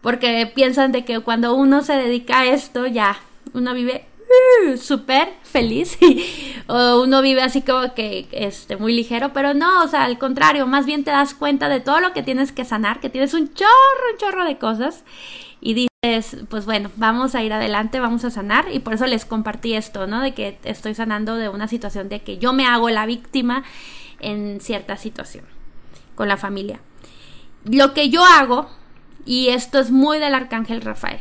Porque 0.00 0.50
piensan 0.54 0.92
de 0.92 1.04
que 1.04 1.20
cuando 1.20 1.54
uno 1.54 1.82
se 1.82 1.94
dedica 1.94 2.40
a 2.40 2.46
esto 2.46 2.86
ya 2.86 3.16
uno 3.54 3.74
vive 3.74 4.06
uh, 4.66 4.76
súper 4.76 5.28
feliz 5.42 5.98
o 6.66 7.02
uno 7.02 7.22
vive 7.22 7.42
así 7.42 7.62
como 7.62 7.94
que 7.94 8.28
este 8.32 8.76
muy 8.76 8.94
ligero, 8.94 9.32
pero 9.32 9.54
no, 9.54 9.82
o 9.82 9.88
sea, 9.88 10.04
al 10.04 10.18
contrario, 10.18 10.66
más 10.66 10.86
bien 10.86 11.04
te 11.04 11.10
das 11.10 11.34
cuenta 11.34 11.68
de 11.68 11.80
todo 11.80 12.00
lo 12.00 12.12
que 12.12 12.22
tienes 12.22 12.52
que 12.52 12.64
sanar, 12.64 13.00
que 13.00 13.10
tienes 13.10 13.34
un 13.34 13.52
chorro, 13.54 14.12
un 14.12 14.18
chorro 14.18 14.44
de 14.44 14.58
cosas 14.58 15.04
y 15.60 15.74
dices, 15.74 15.91
pues 16.48 16.64
bueno, 16.64 16.90
vamos 16.96 17.36
a 17.36 17.44
ir 17.44 17.52
adelante, 17.52 18.00
vamos 18.00 18.24
a 18.24 18.30
sanar 18.30 18.64
y 18.72 18.80
por 18.80 18.92
eso 18.92 19.06
les 19.06 19.24
compartí 19.24 19.74
esto, 19.74 20.08
¿no? 20.08 20.20
De 20.20 20.34
que 20.34 20.58
estoy 20.64 20.96
sanando 20.96 21.36
de 21.36 21.48
una 21.48 21.68
situación 21.68 22.08
de 22.08 22.22
que 22.22 22.38
yo 22.38 22.52
me 22.52 22.66
hago 22.66 22.90
la 22.90 23.06
víctima 23.06 23.62
en 24.18 24.60
cierta 24.60 24.96
situación 24.96 25.44
con 26.16 26.26
la 26.26 26.36
familia. 26.36 26.80
Lo 27.64 27.94
que 27.94 28.10
yo 28.10 28.24
hago, 28.24 28.68
y 29.24 29.50
esto 29.50 29.78
es 29.78 29.92
muy 29.92 30.18
del 30.18 30.34
arcángel 30.34 30.80
Rafael, 30.80 31.20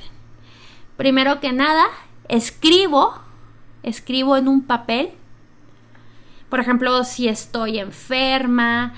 primero 0.98 1.40
que 1.40 1.54
nada, 1.54 1.86
escribo, 2.28 3.14
escribo 3.84 4.36
en 4.36 4.48
un 4.48 4.64
papel, 4.64 5.12
por 6.50 6.60
ejemplo, 6.60 7.04
si 7.04 7.28
estoy 7.28 7.78
enferma, 7.78 8.96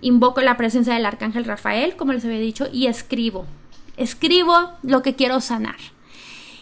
invoco 0.00 0.40
la 0.40 0.56
presencia 0.56 0.94
del 0.94 1.04
arcángel 1.04 1.44
Rafael, 1.44 1.96
como 1.96 2.14
les 2.14 2.24
había 2.24 2.38
dicho, 2.38 2.66
y 2.72 2.86
escribo 2.86 3.44
escribo 3.98 4.72
lo 4.82 5.02
que 5.02 5.14
quiero 5.14 5.40
sanar 5.40 5.76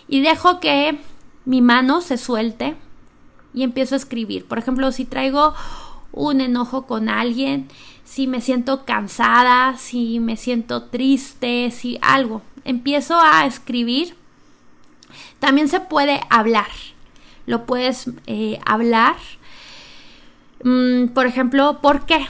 y 0.08 0.20
dejo 0.20 0.60
que 0.60 0.98
mi 1.44 1.60
mano 1.62 2.00
se 2.00 2.18
suelte 2.18 2.76
y 3.54 3.62
empiezo 3.62 3.94
a 3.94 3.98
escribir. 3.98 4.46
Por 4.46 4.58
ejemplo, 4.58 4.92
si 4.92 5.04
traigo 5.04 5.54
un 6.12 6.40
enojo 6.40 6.86
con 6.86 7.08
alguien, 7.08 7.68
si 8.04 8.26
me 8.26 8.40
siento 8.40 8.84
cansada, 8.84 9.76
si 9.78 10.20
me 10.20 10.36
siento 10.36 10.84
triste, 10.84 11.70
si 11.70 11.98
algo, 12.02 12.42
empiezo 12.64 13.18
a 13.18 13.46
escribir. 13.46 14.14
También 15.38 15.68
se 15.68 15.80
puede 15.80 16.20
hablar. 16.30 16.68
Lo 17.46 17.66
puedes 17.66 18.10
eh, 18.26 18.58
hablar. 18.64 19.16
Mm, 20.64 21.08
por 21.08 21.26
ejemplo, 21.26 21.80
¿por 21.80 22.06
qué? 22.06 22.26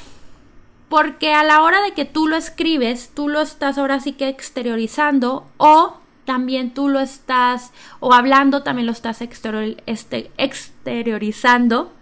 Porque 0.88 1.32
a 1.34 1.42
la 1.42 1.62
hora 1.62 1.82
de 1.82 1.92
que 1.92 2.04
tú 2.04 2.28
lo 2.28 2.36
escribes, 2.36 3.10
tú 3.14 3.28
lo 3.28 3.40
estás 3.40 3.76
ahora 3.78 4.00
sí 4.00 4.12
que 4.12 4.28
exteriorizando 4.28 5.44
o 5.56 5.96
también 6.24 6.74
tú 6.74 6.88
lo 6.88 7.00
estás, 7.00 7.72
o 8.00 8.12
hablando 8.12 8.62
también 8.62 8.86
lo 8.86 8.92
estás 8.92 9.22
este, 9.22 10.30
exteriorizando. 10.36 11.92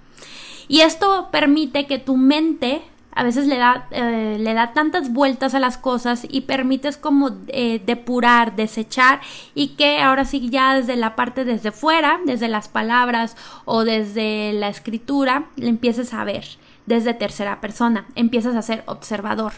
Y 0.67 0.81
esto 0.81 1.29
permite 1.31 1.87
que 1.87 1.99
tu 1.99 2.17
mente 2.17 2.83
a 3.17 3.23
veces 3.23 3.47
le 3.47 3.59
da, 3.59 3.87
eh, 3.93 4.39
le 4.41 4.55
da 4.55 4.73
tantas 4.73 5.13
vueltas 5.13 5.55
a 5.55 5.61
las 5.61 5.79
cosas 5.79 6.27
y 6.29 6.43
permites 6.43 6.97
como 6.97 7.31
eh, 7.47 7.81
depurar, 7.85 8.57
desechar 8.57 9.21
y 9.55 9.77
que 9.77 10.01
ahora 10.01 10.25
sí 10.25 10.51
ya 10.51 10.75
desde 10.75 10.97
la 10.97 11.15
parte 11.15 11.45
desde 11.45 11.71
fuera, 11.71 12.19
desde 12.25 12.49
las 12.49 12.67
palabras 12.67 13.37
o 13.67 13.85
desde 13.85 14.53
la 14.55 14.69
escritura, 14.69 15.47
le 15.55 15.69
empieces 15.69 16.13
a 16.13 16.25
ver 16.25 16.45
desde 16.87 17.15
tercera 17.15 17.61
persona, 17.61 18.07
empiezas 18.15 18.55
a 18.57 18.63
ser 18.63 18.83
observador. 18.87 19.53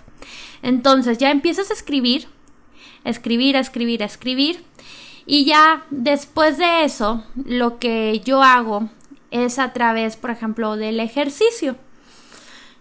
Entonces 0.62 1.18
ya 1.18 1.30
empiezas 1.30 1.70
a 1.70 1.74
escribir, 1.74 2.28
escribir, 3.04 3.56
escribir, 3.56 4.02
escribir 4.02 4.64
y 5.26 5.44
ya 5.44 5.84
después 5.90 6.56
de 6.58 6.84
eso 6.84 7.24
lo 7.34 7.78
que 7.78 8.20
yo 8.24 8.42
hago 8.42 8.88
es 9.30 9.58
a 9.58 9.72
través, 9.72 10.16
por 10.16 10.30
ejemplo, 10.30 10.76
del 10.76 11.00
ejercicio. 11.00 11.76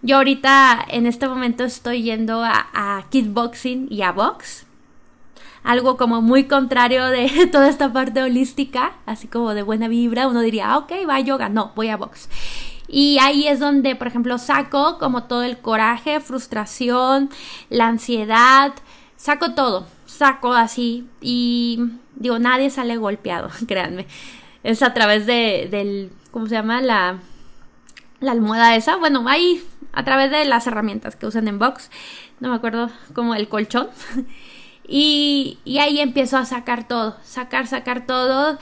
Yo 0.02 0.18
ahorita 0.18 0.86
en 0.90 1.08
este 1.08 1.28
momento 1.28 1.64
estoy 1.64 2.04
yendo 2.04 2.44
a, 2.44 3.08
kickboxing 3.10 3.88
y 3.90 4.04
a 4.04 4.12
box. 4.12 4.68
Algo 5.64 5.98
como 5.98 6.22
muy 6.22 6.44
contrario 6.44 7.08
de 7.08 7.48
toda 7.52 7.70
esta 7.70 7.92
parte 7.92 8.22
holística, 8.22 8.94
así 9.08 9.28
como 9.28 9.56
de 9.56 9.64
buena 9.64 9.88
vibra. 9.88 10.28
Uno 10.28 10.42
diría, 10.42 10.70
ah, 10.70 10.78
ok, 10.78 10.92
va 11.10 11.16
a 11.16 11.22
yoga. 11.22 11.50
No, 11.50 11.72
voy 11.76 11.90
a 11.90 11.98
box. 11.98 12.30
Y 12.98 13.20
ahí 13.20 13.46
es 13.50 13.60
donde, 13.60 13.98
por 13.98 14.08
ejemplo, 14.08 14.38
saco 14.38 15.00
como 15.00 15.26
todo 15.26 15.44
el 15.44 15.58
coraje, 15.58 16.22
frustración, 16.22 17.30
la 17.70 17.90
ansiedad, 17.90 18.72
saco 19.18 19.54
todo, 19.54 19.86
saco 20.06 20.54
así 20.54 21.06
y 21.20 21.78
digo, 22.16 22.40
nadie 22.40 22.70
sale 22.70 22.96
golpeado, 22.96 23.50
créanme. 23.68 24.08
Es 24.64 24.82
a 24.82 24.94
través 24.94 25.26
de, 25.26 25.68
del, 25.70 26.10
¿cómo 26.32 26.48
se 26.48 26.56
llama? 26.56 26.80
La, 26.82 27.20
la 28.22 28.32
almohada 28.32 28.78
esa. 28.78 28.96
Bueno, 28.96 29.28
ahí, 29.28 29.62
a 29.92 30.06
través 30.06 30.32
de 30.32 30.46
las 30.46 30.66
herramientas 30.66 31.18
que 31.18 31.28
usan 31.28 31.50
en 31.50 31.60
box, 31.60 31.92
no 32.40 32.48
me 32.48 32.56
acuerdo, 32.56 32.90
como 33.14 33.36
el 33.36 33.50
colchón. 33.50 33.90
y, 34.88 35.60
y 35.66 35.80
ahí 35.80 36.00
empiezo 36.00 36.38
a 36.38 36.46
sacar 36.46 36.88
todo, 36.88 37.18
sacar, 37.26 37.68
sacar 37.68 38.06
todo. 38.06 38.58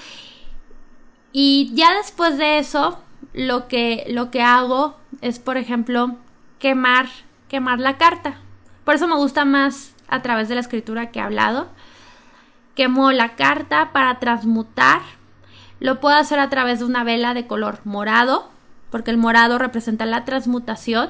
Y 1.32 1.70
ya 1.76 1.94
después 1.94 2.40
de 2.40 2.58
eso, 2.58 3.03
lo 3.34 3.68
que, 3.68 4.06
lo 4.10 4.32
que 4.32 4.42
hago 4.42 4.96
es, 5.22 5.40
por 5.40 5.58
ejemplo, 5.58 6.16
quemar, 6.60 7.08
quemar 7.50 7.80
la 7.80 7.98
carta. 7.98 8.38
Por 8.86 8.96
eso 8.96 9.08
me 9.08 9.16
gusta 9.16 9.46
más 9.46 9.96
a 10.08 10.22
través 10.22 10.50
de 10.50 10.56
la 10.56 10.62
escritura 10.62 11.12
que 11.12 11.20
he 11.20 11.22
hablado. 11.22 11.68
Quemo 12.76 13.12
la 13.12 13.36
carta 13.36 13.92
para 13.92 14.20
transmutar. 14.20 15.02
Lo 15.80 16.00
puedo 16.00 16.16
hacer 16.16 16.40
a 16.40 16.50
través 16.50 16.80
de 16.80 16.86
una 16.86 17.04
vela 17.04 17.34
de 17.34 17.48
color 17.48 17.80
morado, 17.84 18.50
porque 18.92 19.12
el 19.12 19.18
morado 19.18 19.58
representa 19.58 20.06
la 20.06 20.26
transmutación, 20.26 21.10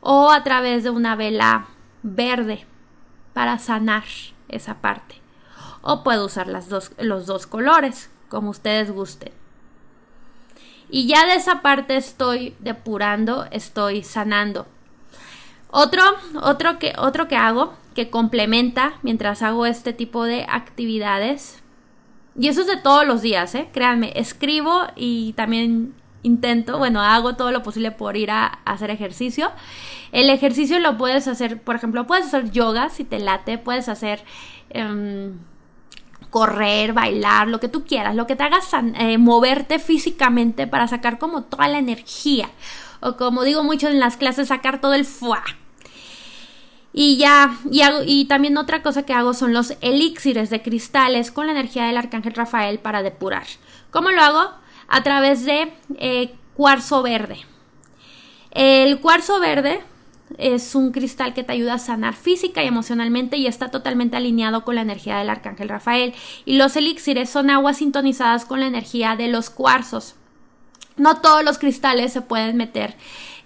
o 0.00 0.30
a 0.30 0.42
través 0.42 0.82
de 0.82 0.90
una 0.90 1.14
vela 1.14 1.66
verde 2.02 2.66
para 3.32 3.58
sanar 3.58 4.04
esa 4.48 4.80
parte. 4.80 5.20
O 5.82 6.02
puedo 6.02 6.26
usar 6.26 6.46
las 6.46 6.68
dos, 6.68 6.92
los 6.98 7.26
dos 7.26 7.46
colores, 7.46 8.10
como 8.28 8.50
ustedes 8.50 8.90
gusten. 8.90 9.41
Y 10.94 11.06
ya 11.06 11.26
de 11.26 11.36
esa 11.36 11.62
parte 11.62 11.96
estoy 11.96 12.54
depurando, 12.60 13.46
estoy 13.50 14.02
sanando. 14.02 14.66
Otro, 15.70 16.02
otro, 16.42 16.78
que, 16.78 16.92
otro 16.98 17.28
que 17.28 17.36
hago, 17.36 17.72
que 17.94 18.10
complementa 18.10 18.92
mientras 19.00 19.40
hago 19.40 19.64
este 19.64 19.94
tipo 19.94 20.24
de 20.24 20.44
actividades. 20.46 21.62
Y 22.38 22.48
eso 22.48 22.60
es 22.60 22.66
de 22.66 22.76
todos 22.76 23.06
los 23.06 23.22
días, 23.22 23.54
¿eh? 23.54 23.70
Créanme, 23.72 24.12
escribo 24.16 24.82
y 24.94 25.32
también 25.32 25.94
intento, 26.22 26.76
bueno, 26.76 27.00
hago 27.00 27.36
todo 27.36 27.52
lo 27.52 27.62
posible 27.62 27.90
por 27.90 28.18
ir 28.18 28.30
a, 28.30 28.46
hacer 28.66 28.90
ejercicio. 28.90 29.50
El 30.12 30.28
ejercicio 30.28 30.78
lo 30.78 30.98
puedes 30.98 31.26
hacer, 31.26 31.58
por 31.62 31.74
ejemplo, 31.74 32.06
puedes 32.06 32.26
hacer 32.26 32.50
yoga 32.50 32.90
si 32.90 33.04
te 33.04 33.18
late, 33.18 33.56
puedes 33.56 33.88
hacer 33.88 34.22
em, 34.68 35.38
correr, 36.32 36.94
bailar, 36.94 37.48
lo 37.48 37.60
que 37.60 37.68
tú 37.68 37.84
quieras, 37.84 38.16
lo 38.16 38.26
que 38.26 38.36
te 38.36 38.42
hagas 38.42 38.70
eh, 38.72 39.18
moverte 39.18 39.78
físicamente 39.78 40.66
para 40.66 40.88
sacar 40.88 41.18
como 41.18 41.44
toda 41.44 41.68
la 41.68 41.78
energía. 41.78 42.50
O 43.00 43.18
como 43.18 43.44
digo 43.44 43.62
mucho 43.62 43.88
en 43.88 44.00
las 44.00 44.16
clases, 44.16 44.48
sacar 44.48 44.80
todo 44.80 44.94
el 44.94 45.04
fuá. 45.04 45.44
Y 46.94 47.18
ya, 47.18 47.54
y, 47.70 47.82
y 48.06 48.24
también 48.24 48.56
otra 48.56 48.82
cosa 48.82 49.02
que 49.02 49.12
hago 49.12 49.34
son 49.34 49.52
los 49.52 49.74
elixires 49.82 50.48
de 50.48 50.62
cristales 50.62 51.30
con 51.30 51.46
la 51.46 51.52
energía 51.52 51.84
del 51.84 51.98
arcángel 51.98 52.32
Rafael 52.32 52.78
para 52.78 53.02
depurar. 53.02 53.44
¿Cómo 53.90 54.10
lo 54.10 54.22
hago? 54.22 54.54
A 54.88 55.02
través 55.02 55.44
de 55.44 55.70
eh, 55.98 56.34
cuarzo 56.54 57.02
verde. 57.02 57.40
El 58.52 59.00
cuarzo 59.00 59.38
verde 59.38 59.82
es 60.38 60.74
un 60.74 60.92
cristal 60.92 61.34
que 61.34 61.44
te 61.44 61.52
ayuda 61.52 61.74
a 61.74 61.78
sanar 61.78 62.14
física 62.14 62.62
y 62.62 62.66
emocionalmente 62.66 63.36
y 63.36 63.46
está 63.46 63.70
totalmente 63.70 64.16
alineado 64.16 64.64
con 64.64 64.74
la 64.74 64.82
energía 64.82 65.18
del 65.18 65.30
arcángel 65.30 65.68
Rafael. 65.68 66.14
Y 66.44 66.56
los 66.56 66.76
elixires 66.76 67.30
son 67.30 67.50
aguas 67.50 67.78
sintonizadas 67.78 68.44
con 68.44 68.60
la 68.60 68.66
energía 68.66 69.16
de 69.16 69.28
los 69.28 69.50
cuarzos. 69.50 70.16
No 70.96 71.20
todos 71.20 71.44
los 71.44 71.58
cristales 71.58 72.12
se 72.12 72.22
pueden 72.22 72.56
meter 72.56 72.96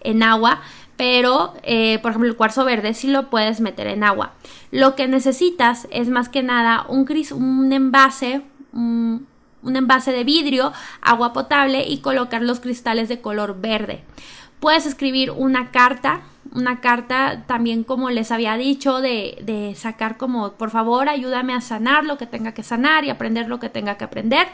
en 0.00 0.22
agua, 0.22 0.60
pero 0.96 1.54
eh, 1.62 1.98
por 2.00 2.10
ejemplo 2.10 2.30
el 2.30 2.36
cuarzo 2.36 2.64
verde 2.64 2.94
sí 2.94 3.08
lo 3.08 3.30
puedes 3.30 3.60
meter 3.60 3.86
en 3.86 4.02
agua. 4.02 4.32
Lo 4.70 4.96
que 4.96 5.08
necesitas 5.08 5.86
es 5.90 6.08
más 6.08 6.28
que 6.28 6.42
nada 6.42 6.86
un, 6.88 7.06
un 7.32 7.72
envase, 7.72 8.42
un, 8.72 9.26
un 9.62 9.76
envase 9.76 10.12
de 10.12 10.24
vidrio, 10.24 10.72
agua 11.02 11.32
potable 11.32 11.86
y 11.86 11.98
colocar 11.98 12.42
los 12.42 12.60
cristales 12.60 13.08
de 13.08 13.20
color 13.20 13.60
verde. 13.60 14.02
Puedes 14.60 14.86
escribir 14.86 15.30
una 15.30 15.70
carta, 15.70 16.22
una 16.56 16.80
carta 16.80 17.44
también 17.46 17.84
como 17.84 18.10
les 18.10 18.32
había 18.32 18.56
dicho 18.56 19.00
de, 19.00 19.38
de, 19.42 19.74
sacar 19.74 20.16
como 20.16 20.52
por 20.52 20.70
favor 20.70 21.08
ayúdame 21.08 21.54
a 21.54 21.60
sanar 21.60 22.04
lo 22.04 22.18
que 22.18 22.26
tenga 22.26 22.52
que 22.52 22.62
sanar 22.62 23.04
y 23.04 23.10
aprender 23.10 23.48
lo 23.48 23.60
que 23.60 23.68
tenga 23.68 23.96
que 23.96 24.04
aprender 24.04 24.48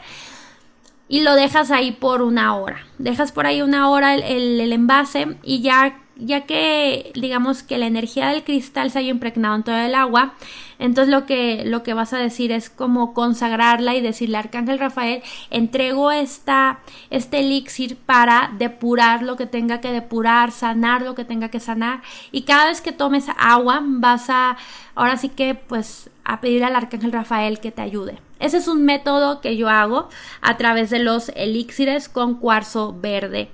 y 1.07 1.21
lo 1.21 1.35
dejas 1.35 1.71
ahí 1.71 1.91
por 1.91 2.21
una 2.21 2.55
hora. 2.55 2.85
Dejas 2.97 3.31
por 3.31 3.45
ahí 3.45 3.61
una 3.61 3.89
hora 3.89 4.15
el, 4.15 4.59
el 4.59 4.73
envase 4.73 5.37
y 5.43 5.61
ya 5.61 5.99
ya 6.15 6.41
que 6.41 7.11
digamos 7.15 7.63
que 7.63 7.77
la 7.77 7.87
energía 7.87 8.29
del 8.29 8.43
cristal 8.43 8.91
se 8.91 8.99
haya 8.99 9.09
impregnado 9.09 9.55
en 9.55 9.63
todo 9.63 9.75
el 9.75 9.95
agua, 9.95 10.33
entonces 10.79 11.11
lo 11.11 11.25
que, 11.25 11.63
lo 11.65 11.83
que 11.83 11.93
vas 11.93 12.13
a 12.13 12.17
decir 12.17 12.51
es 12.51 12.69
como 12.69 13.13
consagrarla 13.13 13.95
y 13.95 14.01
decirle 14.01 14.37
Arcángel 14.37 14.79
Rafael, 14.79 15.23
entrego 15.49 16.11
esta, 16.11 16.79
este 17.09 17.39
elixir 17.39 17.97
para 17.97 18.51
depurar 18.57 19.23
lo 19.23 19.35
que 19.35 19.45
tenga 19.45 19.81
que 19.81 19.91
depurar, 19.91 20.51
sanar 20.51 21.01
lo 21.01 21.15
que 21.15 21.25
tenga 21.25 21.49
que 21.49 21.59
sanar. 21.59 22.01
Y 22.31 22.43
cada 22.43 22.65
vez 22.65 22.81
que 22.81 22.91
tomes 22.91 23.27
agua, 23.37 23.81
vas 23.83 24.29
a, 24.29 24.57
ahora 24.95 25.17
sí 25.17 25.29
que 25.29 25.55
pues 25.55 26.09
a 26.25 26.41
pedir 26.41 26.63
al 26.63 26.75
Arcángel 26.75 27.11
Rafael 27.11 27.59
que 27.59 27.71
te 27.71 27.81
ayude. 27.81 28.19
Ese 28.39 28.57
es 28.57 28.67
un 28.67 28.83
método 28.83 29.41
que 29.41 29.55
yo 29.55 29.69
hago 29.69 30.09
a 30.41 30.57
través 30.57 30.89
de 30.89 30.99
los 30.99 31.29
elixires 31.29 32.09
con 32.09 32.35
cuarzo 32.35 32.93
verde. 32.99 33.49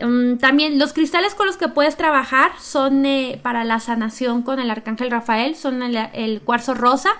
Mm, 0.00 0.38
también 0.38 0.78
los 0.78 0.92
cristales 0.92 1.34
con 1.34 1.46
los 1.46 1.56
que 1.56 1.68
puedes 1.68 1.96
trabajar 1.96 2.52
son 2.58 3.06
eh, 3.06 3.38
para 3.42 3.64
la 3.64 3.78
sanación 3.78 4.42
con 4.42 4.58
el 4.58 4.70
arcángel 4.70 5.10
Rafael, 5.10 5.54
son 5.54 5.82
el, 5.82 6.40
cuarzo 6.42 6.74
rosa. 6.74 7.10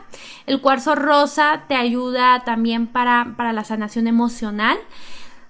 El 0.47 0.61
cuarzo 0.61 0.95
rosa 0.95 1.65
te 1.69 1.77
ayuda 1.77 2.43
también 2.45 2.87
para, 2.87 3.35
para, 3.37 3.53
la 3.53 3.65
sanación 3.65 4.09
emocional, 4.09 4.77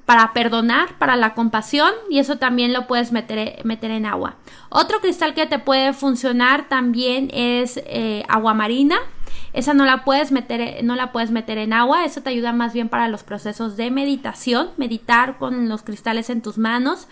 para 0.05 0.35
perdonar, 0.35 0.99
para 0.99 1.17
la 1.17 1.33
compasión 1.33 1.91
y 2.11 2.19
eso 2.19 2.37
también 2.37 2.75
lo 2.75 2.87
puedes 2.87 3.11
meter, 3.11 3.65
meter 3.65 3.91
en 3.91 4.05
agua. 4.05 4.37
Otro 4.69 5.01
cristal 5.01 5.33
que 5.33 5.47
te 5.47 5.59
puede 5.59 5.95
funcionar 5.95 6.69
también 6.69 7.31
es 7.33 7.81
eh, 7.87 8.23
agua 8.29 8.53
marina. 8.53 8.97
Esa 9.55 9.73
no 9.73 9.85
la 9.85 10.05
puedes 10.05 10.33
meter, 10.33 10.83
no 10.83 10.97
la 10.97 11.13
puedes 11.13 11.31
meter 11.31 11.59
en 11.59 11.73
agua, 11.73 12.05
eso 12.05 12.23
te 12.23 12.31
ayuda 12.31 12.53
más 12.53 12.73
bien 12.73 12.89
para 12.89 13.07
los 13.07 13.23
procesos 13.23 13.77
de 13.77 13.89
meditación, 13.93 14.71
meditar 14.77 15.39
con 15.39 15.69
los 15.69 15.85
cristales 15.85 16.29
en 16.29 16.43
tus 16.43 16.59
manos. 16.59 17.07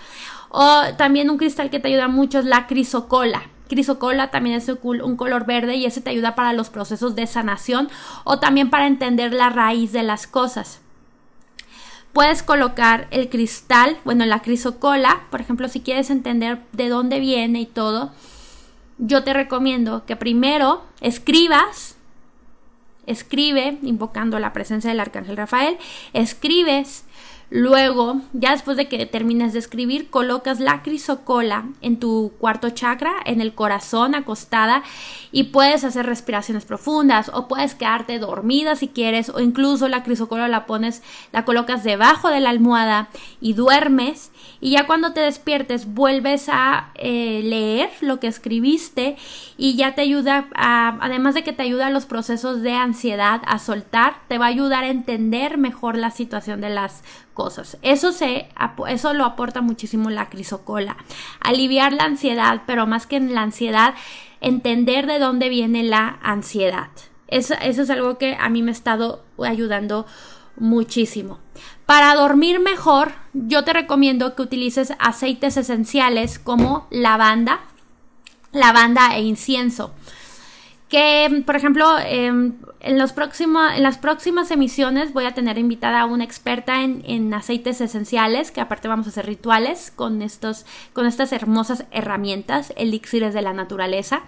O 0.49 0.83
también 0.99 1.31
un 1.31 1.39
cristal 1.39 1.71
que 1.71 1.79
te 1.79 1.87
ayuda 1.87 2.09
mucho 2.09 2.41
es 2.41 2.45
la 2.45 2.67
crisocola. 2.67 3.45
Crisocola 3.69 4.33
también 4.33 4.57
es 4.57 4.69
un 4.69 5.17
color 5.17 5.47
verde 5.47 5.77
y 5.77 5.87
ese 5.87 6.01
te 6.01 6.11
ayuda 6.11 6.35
para 6.35 6.53
los 6.53 6.69
procesos 6.69 7.15
de 7.15 7.29
sanación 7.29 7.89
o 8.25 8.41
también 8.41 8.71
para 8.71 8.89
entender 8.89 9.33
la 9.33 9.49
raíz 9.49 9.93
de 9.93 10.03
las 10.03 10.27
cosas. 10.27 10.81
Puedes 12.13 12.43
colocar 12.43 13.07
el 13.13 13.29
cristal, 13.29 13.99
bueno, 14.05 14.27
la 14.27 14.43
crisocola, 14.43 15.23
por 15.31 15.41
ejemplo, 15.41 15.69
si 15.69 15.81
quieres 15.81 16.11
entender 16.11 16.59
de 16.73 16.89
dónde 16.89 17.21
viene 17.21 17.61
y 17.61 17.67
todo, 17.67 18.11
yo 18.99 19.23
te 19.23 19.33
recomiendo 19.33 20.05
que 20.07 20.17
primero 20.17 20.83
escribas 21.01 21.97
escribe, 23.07 23.79
invocando 23.83 24.39
la 24.39 24.53
presencia 24.53 24.91
del 24.91 25.01
arcángel 25.01 25.37
Rafael, 25.37 25.79
escribes 26.13 27.05
Luego, 27.55 28.23
ya 28.33 28.53
después 28.53 28.79
de 28.79 28.89
que 28.89 29.05
termines 29.05 29.53
de 29.53 29.59
escribir, 29.59 30.09
colocas 30.09 30.59
la 30.59 30.83
crisocola 30.83 31.67
en 31.83 32.01
tu 32.01 32.33
cuarto 32.39 32.71
chakra, 32.71 33.13
en 33.27 33.43
el 33.43 33.53
corazón, 33.53 34.15
acostada, 34.15 34.83
y 35.33 35.45
puedes 35.45 35.85
hacer 35.85 36.07
respiraciones 36.07 36.65
profundas 36.65 37.31
o 37.35 37.49
puedes 37.49 37.75
quedarte 37.75 38.19
dormida 38.19 38.75
si 38.75 38.89
quieres, 38.89 39.29
o 39.29 39.39
incluso 39.41 39.89
la 39.89 40.03
crisocola 40.03 40.49
la 40.49 40.65
pones, 40.65 41.03
la 41.31 41.45
colocas 41.45 41.85
debajo 41.85 42.31
de 42.31 42.41
la 42.41 42.49
almohada 42.49 43.11
y 43.43 43.53
duermes. 43.53 44.32
Y 44.65 44.71
ya 44.71 44.87
cuando 44.87 45.13
te 45.13 45.19
despiertes, 45.19 45.93
vuelves 45.93 46.49
a 46.49 46.93
eh, 46.95 47.41
leer 47.43 47.91
lo 48.01 48.21
que 48.21 48.29
escribiste 48.29 49.17
y 49.57 49.75
ya 49.75 49.97
te 49.97 50.03
ayuda, 50.03 50.47
a, 50.55 50.99
además 51.01 51.35
de 51.35 51.43
que 51.43 51.53
te 51.53 51.65
ayuda 51.65 51.89
a 51.89 51.91
los 51.91 52.07
procesos 52.07 52.63
de 52.63 52.73
ansiedad 52.75 53.43
a 53.45 53.59
soltar, 53.59 54.15
te 54.29 54.39
va 54.39 54.45
a 54.47 54.51
ayudar 54.51 54.85
a 54.85 54.91
entender 54.91 55.59
mejor 55.59 55.97
la 55.97 56.13
situación 56.13 56.61
de 56.61 56.71
las 56.71 57.03
cosas. 57.35 57.77
Eso, 57.83 58.13
se, 58.13 58.51
eso 58.89 59.15
lo 59.15 59.25
aporta 59.25 59.63
muchísimo 59.63 60.11
la 60.11 60.31
crisocola. 60.31 60.97
Aliviar 61.41 61.93
la 61.93 62.05
ansiedad, 62.05 62.63
pero 62.65 62.87
más 62.87 63.09
que 63.09 63.17
en 63.17 63.35
la 63.35 63.43
ansiedad, 63.43 63.95
entender 64.41 65.09
de 65.09 65.19
dónde 65.19 65.49
viene 65.49 65.83
la 65.83 66.21
ansiedad. 66.23 66.91
Eso, 67.27 67.55
eso 67.63 67.83
es 67.83 67.91
algo 67.91 68.17
que 68.17 68.37
a 68.39 68.49
mí 68.49 68.63
me 68.63 68.71
ha 68.71 68.75
estado 68.75 69.25
ayudando 69.45 70.07
muchísimo. 70.57 71.41
Para 71.87 72.15
dormir 72.15 72.61
mejor, 72.61 73.13
yo 73.33 73.65
te 73.65 73.73
recomiendo 73.73 74.35
que 74.35 74.43
utilices 74.43 74.93
aceites 74.99 75.57
esenciales 75.57 76.39
como 76.39 76.87
lavanda, 76.91 77.61
lavanda 78.53 79.17
e 79.17 79.23
incienso 79.23 79.93
que, 80.93 81.43
por 81.47 81.57
ejemplo, 81.57 81.99
em, 82.05 82.53
en, 82.81 82.99
las 82.99 83.15
próximas 83.15 84.51
emisiones 84.51 85.15
voy 85.15 85.25
a 85.25 85.33
tener 85.33 85.57
invitada 85.57 86.03
a 86.03 86.05
una 86.05 86.23
experta 86.23 86.83
en, 86.83 87.33
aceites 87.33 87.81
esenciales, 87.81 88.51
que 88.51 88.61
aparte 88.61 88.89
vamos 88.89 89.07
a 89.07 89.09
hacer 89.09 89.25
rituales 89.25 89.91
con, 89.91 90.21
estos, 90.21 90.67
con 90.93 91.07
estas 91.07 91.33
hermosas 91.33 91.87
herramientas, 91.93 92.75
elixires 92.77 93.33
de 93.33 93.41
la 93.41 93.55
naturaleza. 93.55 94.21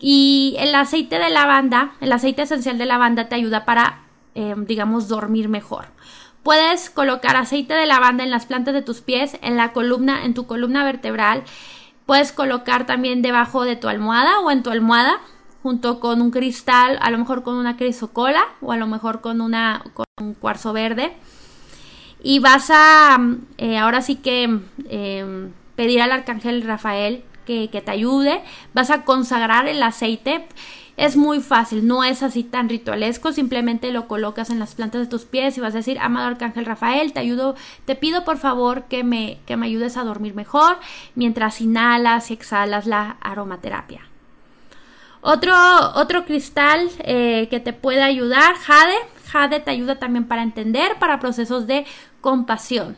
Y 0.00 0.56
el 0.58 0.74
aceite 0.74 1.20
de 1.20 1.30
lavanda, 1.30 1.92
el 2.00 2.10
aceite 2.10 2.42
esencial 2.42 2.76
de 2.76 2.86
lavanda 2.86 3.28
te 3.28 3.36
ayuda 3.36 3.64
para, 3.64 4.00
em, 4.34 4.66
digamos, 4.66 5.06
dormir 5.06 5.48
mejor. 5.48 5.86
Puedes 6.46 6.90
colocar 6.90 7.34
aceite 7.34 7.74
de 7.74 7.86
lavanda 7.86 8.22
en 8.22 8.30
las 8.30 8.46
plantas 8.46 8.72
de 8.72 8.80
tus 8.80 9.00
pies, 9.00 9.36
en 9.42 9.56
la 9.56 9.72
columna, 9.72 10.24
en 10.24 10.32
tu 10.32 10.46
columna 10.46 10.84
vertebral. 10.84 11.42
Puedes 12.06 12.30
colocar 12.30 12.86
también 12.86 13.20
debajo 13.20 13.64
de 13.64 13.74
tu 13.74 13.88
almohada 13.88 14.38
o 14.38 14.52
en 14.52 14.62
tu 14.62 14.70
almohada 14.70 15.18
junto 15.64 15.98
con 15.98 16.22
un 16.22 16.30
cristal, 16.30 17.00
a 17.02 17.10
lo 17.10 17.18
mejor 17.18 17.42
con 17.42 17.56
una 17.56 17.76
crisocola 17.76 18.44
o 18.60 18.70
a 18.70 18.76
lo 18.76 18.86
mejor 18.86 19.22
con, 19.22 19.40
una, 19.40 19.82
un 20.20 20.34
cuarzo 20.34 20.72
verde. 20.72 21.16
Y 22.22 22.38
vas 22.38 22.70
a, 22.70 23.18
eh, 23.58 23.78
ahora 23.78 24.00
sí 24.00 24.14
que, 24.14 24.44
em, 24.88 25.52
pedir 25.74 26.00
al 26.00 26.12
arcángel 26.12 26.62
Rafael 26.62 27.24
que 27.44 27.66
te 27.68 27.90
ayude. 27.90 28.40
Vas 28.72 28.90
a 28.90 29.04
consagrar 29.04 29.66
el 29.66 29.82
aceite. 29.82 30.46
Es 30.96 31.14
muy 31.16 31.40
fácil, 31.40 31.86
no 31.86 32.04
es 32.04 32.22
así 32.22 32.42
tan 32.42 32.70
ritualesco, 32.70 33.32
simplemente 33.32 33.92
lo 33.92 34.08
colocas 34.08 34.48
en 34.48 34.58
las 34.58 34.74
plantas 34.74 35.02
de 35.02 35.06
tus 35.06 35.26
pies 35.26 35.58
y 35.58 35.60
vas 35.60 35.74
a 35.74 35.78
decir, 35.78 35.98
amado 35.98 36.28
Arcángel 36.28 36.64
Rafael, 36.64 37.12
te 37.12 37.20
ayudo, 37.20 37.54
te 37.84 37.96
pido 37.96 38.24
por 38.24 38.38
favor 38.38 38.84
que 38.84 39.04
me, 39.04 39.38
que 39.44 39.58
me 39.58 39.66
ayudes 39.66 39.98
a 39.98 40.04
dormir 40.04 40.34
mejor 40.34 40.78
mientras 41.14 41.60
inhalas 41.60 42.30
y 42.30 42.34
exhalas 42.34 42.86
la 42.86 43.18
aromaterapia. 43.20 44.08
Otro, 45.20 45.54
otro 45.96 46.24
cristal 46.24 46.88
eh, 47.00 47.48
que 47.50 47.60
te 47.60 47.72
puede 47.72 48.02
ayudar, 48.02 48.54
jade. 48.54 48.94
Jade 49.26 49.60
te 49.60 49.72
ayuda 49.72 49.96
también 49.96 50.26
para 50.26 50.42
entender, 50.42 50.98
para 51.00 51.18
procesos 51.18 51.66
de 51.66 51.84
compasión. 52.20 52.96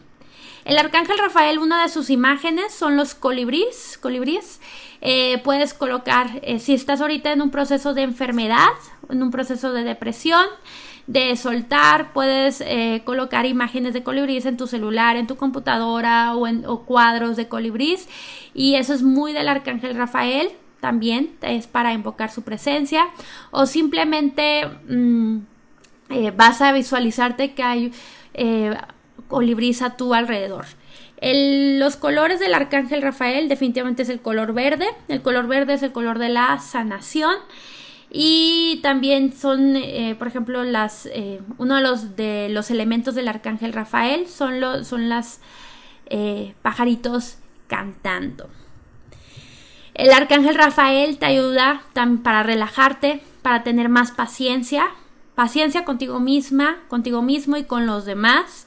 El 0.69 0.77
arcángel 0.77 1.17
Rafael, 1.17 1.59
una 1.59 1.83
de 1.83 1.89
sus 1.89 2.11
imágenes 2.11 2.75
son 2.75 2.99
los 2.99 3.15
colibríes. 3.15 3.97
colibríes. 4.03 4.61
Eh, 5.01 5.41
puedes 5.43 5.73
colocar, 5.73 6.29
eh, 6.43 6.59
si 6.59 6.75
estás 6.75 7.01
ahorita 7.01 7.33
en 7.33 7.41
un 7.41 7.51
proceso 7.51 7.95
de 7.95 8.03
enfermedad, 8.03 8.69
en 9.09 9.23
un 9.23 9.31
proceso 9.31 9.73
de 9.73 9.83
depresión, 9.83 10.45
de 11.07 11.35
soltar, 11.37 12.13
puedes 12.13 12.61
eh, 12.61 13.01
colocar 13.07 13.47
imágenes 13.47 13.95
de 13.95 14.03
colibrís 14.03 14.45
en 14.45 14.59
tu 14.59 14.67
celular, 14.67 15.17
en 15.17 15.27
tu 15.27 15.37
computadora 15.37 16.35
o, 16.35 16.47
en, 16.47 16.65
cuadros 16.85 17.37
de 17.37 17.49
colibrís 17.49 18.07
y 18.53 18.75
eso 18.75 18.93
es 18.93 19.03
muy 19.03 19.33
del 19.33 19.49
arcángel 19.49 19.97
Rafael 19.97 20.51
también 20.81 21.31
es 21.41 21.67
para 21.67 21.95
invocar 21.95 22.31
su 22.31 22.43
presencia 22.43 23.07
o 23.53 23.65
simplemente 23.65 24.67
mm, 24.87 25.39
vas 26.37 26.61
a 26.61 26.73
visualizarte 26.73 27.55
que 27.55 27.63
hay 27.63 27.93
colibrís 29.29 29.83
a 29.83 29.97
tu 29.97 30.15
alrededor. 30.15 30.67
los 31.21 31.97
colores 31.97 32.41
del 32.41 32.55
arcángel 32.55 33.03
Rafael 33.03 33.49
definitivamente 33.49 34.03
es 34.03 34.09
el 34.09 34.21
color 34.21 34.53
verde. 34.53 34.87
El 35.09 35.23
color 35.23 35.47
verde 35.47 35.75
es 35.75 35.83
el 35.83 35.93
color 35.93 36.19
de 36.19 36.29
la 36.29 36.59
sanación. 36.59 37.37
Y 38.11 38.81
también 38.83 39.35
son, 39.35 39.77
eh, 39.77 40.15
por 40.19 40.29
ejemplo, 40.29 40.65
las, 40.65 41.07
eh, 41.07 41.41
uno 41.59 41.77
de 41.77 41.83
los, 41.83 42.17
de 42.17 42.49
los 42.51 42.71
elementos 42.71 43.15
del 43.15 43.29
arcángel 43.29 43.73
Rafael 43.73 44.27
son, 44.29 44.61
los 44.61 44.87
son 44.87 45.11
las 45.11 45.41
eh, 46.07 46.55
pajaritos 46.63 47.37
cantando. 47.67 48.49
El 49.93 50.11
arcángel 50.13 50.55
Rafael 50.55 51.19
te 51.19 51.27
ayuda 51.27 51.83
para 52.23 52.43
relajarte, 52.43 53.21
para 53.43 53.63
tener 53.63 53.89
más 53.89 54.13
paciencia, 54.13 54.89
paciencia 55.35 55.85
contigo 55.85 56.19
misma, 56.19 56.79
contigo 56.89 57.21
mismo 57.21 57.57
y 57.57 57.65
con 57.65 57.87
los 57.87 58.07
demás, 58.07 58.67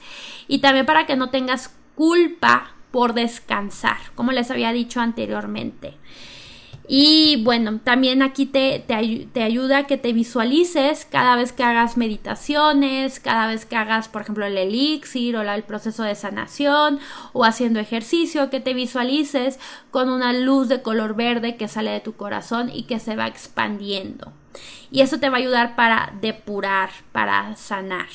y 0.51 0.59
también 0.59 0.85
para 0.85 1.05
que 1.05 1.15
no 1.15 1.29
tengas 1.29 1.73
culpa 1.95 2.73
por 2.91 3.13
descansar, 3.13 3.95
como 4.15 4.33
les 4.33 4.51
había 4.51 4.73
dicho 4.73 4.99
anteriormente. 4.99 5.93
Y 6.89 7.41
bueno, 7.45 7.79
también 7.81 8.21
aquí 8.21 8.45
te, 8.45 8.83
te, 8.85 9.43
ayuda 9.43 9.77
a 9.77 9.87
que 9.87 9.95
te 9.95 10.11
visualices 10.11 11.07
cada 11.09 11.37
vez 11.37 11.53
que 11.53 11.63
hagas 11.63 11.95
meditaciones, 11.95 13.21
cada 13.21 13.47
vez 13.47 13.65
que 13.65 13.77
hagas, 13.77 14.09
por 14.09 14.23
ejemplo, 14.23 14.45
el 14.45 14.57
elixir 14.57 15.37
o 15.37 15.41
el 15.41 15.63
proceso 15.63 16.03
de 16.03 16.15
sanación 16.15 16.99
o 17.31 17.45
haciendo 17.45 17.79
ejercicio, 17.79 18.49
que 18.49 18.59
te 18.59 18.73
visualices 18.73 19.57
con 19.89 20.09
una 20.09 20.33
luz 20.33 20.67
de 20.67 20.81
color 20.81 21.15
verde 21.15 21.55
que 21.55 21.69
sale 21.69 21.91
de 21.91 22.01
tu 22.01 22.17
corazón 22.17 22.69
y 22.73 22.83
que 22.83 22.99
se 22.99 23.15
va 23.15 23.27
expandiendo. 23.27 24.33
Y 24.91 24.99
eso 24.99 25.17
te 25.17 25.29
va 25.29 25.37
a 25.37 25.39
ayudar 25.39 25.77
para 25.77 26.13
depurar, 26.19 26.89
para 27.13 27.55
sanar. 27.55 28.09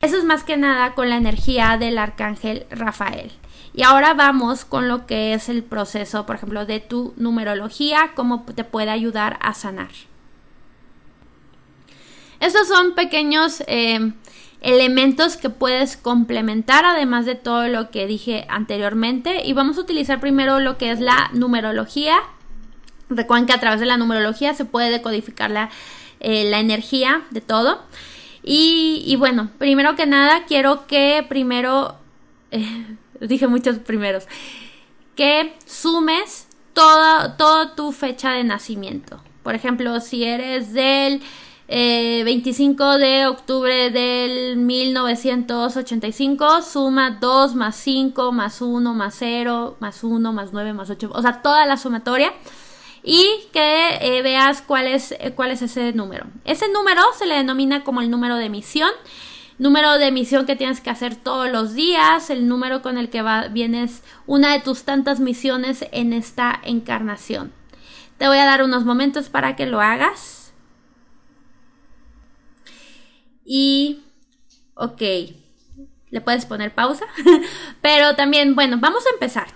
Eso 0.00 0.18
es 0.18 0.24
más 0.24 0.44
que 0.44 0.56
nada 0.56 0.94
con 0.94 1.08
la 1.08 1.16
energía 1.16 1.76
del 1.78 1.96
arcángel 1.96 2.66
Rafael. 2.70 3.32
Y 3.74 3.82
ahora 3.82 4.14
vamos 4.14 4.64
con 4.64 4.88
lo 4.88 5.06
que 5.06 5.34
es 5.34 5.48
el 5.48 5.62
proceso, 5.62 6.26
por 6.26 6.36
ejemplo, 6.36 6.66
de 6.66 6.80
tu 6.80 7.14
numerología, 7.16 8.12
cómo 8.14 8.44
te 8.44 8.64
puede 8.64 8.90
ayudar 8.90 9.38
a 9.40 9.54
sanar. 9.54 9.90
Estos 12.40 12.68
son 12.68 12.94
pequeños 12.94 13.62
eh, 13.66 14.12
elementos 14.60 15.38
que 15.38 15.48
puedes 15.48 15.96
complementar, 15.96 16.84
además 16.84 17.24
de 17.24 17.34
todo 17.34 17.66
lo 17.68 17.90
que 17.90 18.06
dije 18.06 18.46
anteriormente. 18.50 19.46
Y 19.46 19.54
vamos 19.54 19.78
a 19.78 19.80
utilizar 19.80 20.20
primero 20.20 20.60
lo 20.60 20.76
que 20.76 20.90
es 20.90 21.00
la 21.00 21.30
numerología. 21.32 22.18
Recuerden 23.08 23.46
que 23.46 23.54
a 23.54 23.60
través 23.60 23.80
de 23.80 23.86
la 23.86 23.96
numerología 23.96 24.52
se 24.54 24.66
puede 24.66 24.90
decodificar 24.90 25.50
la, 25.50 25.70
eh, 26.20 26.50
energía 26.54 27.22
de 27.30 27.40
todo. 27.40 27.80
Y, 28.48 29.16
bueno, 29.16 29.50
primero 29.58 29.96
que 29.96 30.06
nada, 30.06 30.44
quiero 30.46 30.86
que 30.86 31.26
primero 31.28 31.96
eh, 32.52 32.96
dije 33.20 33.48
muchos 33.48 33.78
primeros, 33.78 34.28
que 35.16 35.56
sumes 35.66 36.46
toda, 36.72 37.36
toda 37.36 37.74
tu 37.74 37.90
fecha 37.90 38.30
de 38.30 38.44
nacimiento. 38.44 39.20
Por 39.42 39.56
ejemplo, 39.56 40.00
si 40.00 40.22
eres 40.22 40.72
del 40.72 41.22
25 41.68 42.92
eh, 42.92 42.98
de 42.98 43.26
octubre 43.26 43.90
del 43.90 44.58
1985, 44.58 46.62
suma 46.62 47.18
2 47.20 47.56
más 47.56 47.74
5 47.74 48.30
más 48.30 48.62
1 48.62 48.94
más 48.94 49.16
0 49.18 49.76
más 49.80 50.04
1 50.04 50.32
más 50.32 50.52
9 50.52 50.72
más 50.72 50.88
8, 50.88 51.10
o 51.12 51.20
sea, 51.20 51.42
toda 51.42 51.66
la 51.66 51.76
sumatoria. 51.76 52.32
Y 53.08 53.46
que 53.52 53.98
eh, 54.00 54.20
veas 54.22 54.60
cuál 54.60 54.88
es, 54.88 55.14
cuál 55.36 55.52
es 55.52 55.62
ese 55.62 55.92
número. 55.92 56.26
Ese 56.44 56.68
número 56.68 57.02
se 57.16 57.24
le 57.24 57.36
denomina 57.36 57.84
como 57.84 58.02
el 58.02 58.10
número 58.10 58.36
de 58.36 58.46
emisión 58.46 58.90
número 59.58 59.94
de 59.98 60.10
misión 60.12 60.46
que 60.46 60.56
tienes 60.56 60.80
que 60.80 60.90
hacer 60.90 61.16
todos 61.16 61.50
los 61.50 61.74
días, 61.74 62.30
el 62.30 62.48
número 62.48 62.82
con 62.82 62.98
el 62.98 63.08
que 63.08 63.22
va, 63.22 63.48
vienes 63.48 64.02
una 64.26 64.52
de 64.52 64.60
tus 64.60 64.84
tantas 64.84 65.20
misiones 65.20 65.86
en 65.92 66.12
esta 66.12 66.60
encarnación. 66.62 67.52
Te 68.18 68.28
voy 68.28 68.38
a 68.38 68.44
dar 68.44 68.62
unos 68.62 68.84
momentos 68.84 69.28
para 69.28 69.56
que 69.56 69.66
lo 69.66 69.80
hagas. 69.80 70.52
Y, 73.44 74.02
ok, 74.74 75.02
le 76.10 76.20
puedes 76.20 76.46
poner 76.46 76.74
pausa, 76.74 77.04
pero 77.80 78.16
también, 78.16 78.54
bueno, 78.54 78.78
vamos 78.80 79.06
a 79.06 79.10
empezar. 79.10 79.48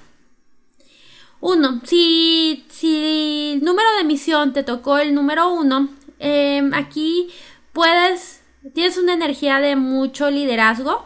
Uno, 1.40 1.80
si, 1.84 2.64
si 2.68 3.52
el 3.54 3.64
número 3.64 3.88
de 3.98 4.04
misión 4.04 4.52
te 4.52 4.62
tocó 4.62 4.98
el 4.98 5.14
número 5.14 5.52
uno, 5.52 5.88
em, 6.18 6.72
aquí 6.74 7.28
puedes 7.72 8.40
Tienes 8.74 8.98
una 8.98 9.14
energía 9.14 9.58
de 9.58 9.74
mucho 9.74 10.30
liderazgo 10.30 11.02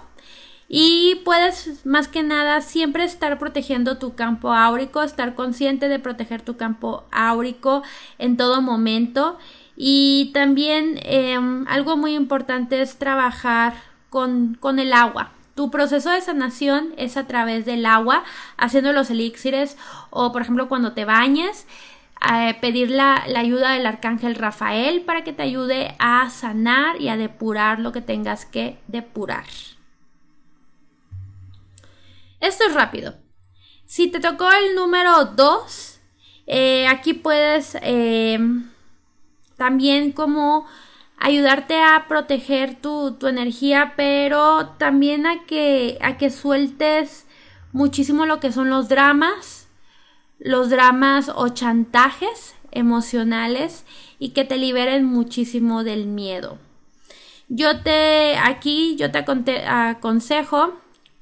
y 0.69 1.21
puedes 1.25 1.87
más 1.87 2.09
que 2.09 2.25
nada 2.25 2.61
siempre 2.63 3.05
estar 3.05 3.39
protegiendo 3.39 3.99
tu 3.99 4.17
campo 4.17 4.53
áurico, 4.53 5.03
estar 5.03 5.37
consciente 5.37 5.89
de 5.89 6.01
proteger 6.01 6.43
tu 6.43 6.57
campo 6.57 7.05
áurico 7.13 7.85
en 8.19 8.37
todo 8.37 8.61
momento. 8.61 9.39
Y 9.77 10.33
también 10.35 10.99
em, 11.05 11.65
algo 11.69 11.97
muy 11.97 12.15
importante 12.15 12.83
es 12.83 12.97
trabajar 12.97 13.75
con, 14.11 14.57
con 14.59 14.81
el 14.81 14.93
agua. 14.93 15.31
Tu 15.55 15.71
proceso 15.71 16.11
de 16.11 16.21
sanación 16.21 16.95
es 16.97 17.17
a 17.17 17.27
través 17.27 17.65
del 17.65 17.87
agua, 17.87 18.25
haciendo 18.57 18.93
los 18.93 19.11
elixires 19.11 19.77
o 20.11 20.33
por 20.33 20.43
ejemplo 20.43 20.69
cuando 20.69 20.93
te 20.93 21.05
bañes 21.05 21.67
pedir 22.61 22.91
la, 22.91 23.23
ayuda 23.37 23.73
del 23.73 23.87
arcángel 23.87 24.35
Rafael 24.35 25.03
para 25.03 25.25
que 25.25 25.33
te 25.33 25.43
ayude 25.43 25.95
a 25.99 26.31
sanar 26.31 27.01
y 27.01 27.09
a 27.09 27.17
depurar 27.17 27.81
lo 27.81 27.93
que 27.93 28.01
tengas 28.01 28.47
que 28.47 28.79
depurar. 28.89 29.45
Esto 32.41 32.65
es 32.67 32.75
rápido. 32.75 33.15
Si 33.85 34.09
te 34.09 34.21
tocó 34.21 34.51
el 34.51 34.75
número 34.75 35.27
2, 35.27 36.01
eh, 36.47 36.87
aquí 36.89 37.15
puedes 37.15 37.77
eh, 37.83 38.39
también 39.57 40.13
como 40.13 40.67
ayudarte 41.19 41.83
a 41.83 42.07
proteger 42.09 42.75
tu, 42.75 43.13
tu, 43.13 43.27
energía, 43.27 43.95
pero 43.97 44.71
también 44.79 45.27
a 45.27 45.45
que, 45.47 45.99
a 46.01 46.17
que 46.17 46.31
sueltes 46.31 47.27
muchísimo 47.73 48.27
lo 48.27 48.41
que 48.41 48.53
son 48.53 48.71
los 48.71 48.89
dramas 48.89 49.65
los 50.39 50.71
dramas 50.71 51.33
o 51.35 51.49
chantajes 51.49 52.55
emocionales 52.71 53.85
y 54.19 54.31
que 54.31 54.45
te 54.45 54.59
liberen 54.59 55.05
muchísimo 55.05 55.85
del 55.85 56.07
miedo. 56.07 56.59
Yo 57.49 57.81
te 57.81 58.37
aquí 58.37 58.97
yo 58.97 59.11
te 59.11 59.19
aconsejo 59.67 60.75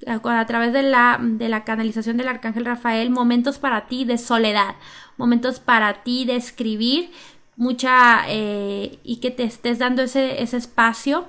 a 0.06 0.46
través 0.46 0.72
de 0.72 0.82
la, 0.82 1.18
de 1.20 1.48
la 1.48 1.62
canalización 1.62 2.16
del 2.16 2.28
arcángel 2.28 2.64
Rafael 2.64 3.10
momentos 3.10 3.58
para 3.58 3.86
ti 3.86 4.04
de 4.04 4.18
soledad, 4.18 4.74
momentos 5.16 5.60
para 5.60 6.02
ti 6.02 6.24
de 6.24 6.34
escribir 6.34 7.12
mucha 7.56 8.24
eh, 8.28 8.98
y 9.02 9.16
que 9.16 9.30
te 9.30 9.44
estés 9.44 9.78
dando 9.78 10.02
ese, 10.02 10.42
ese 10.42 10.56
espacio 10.56 11.26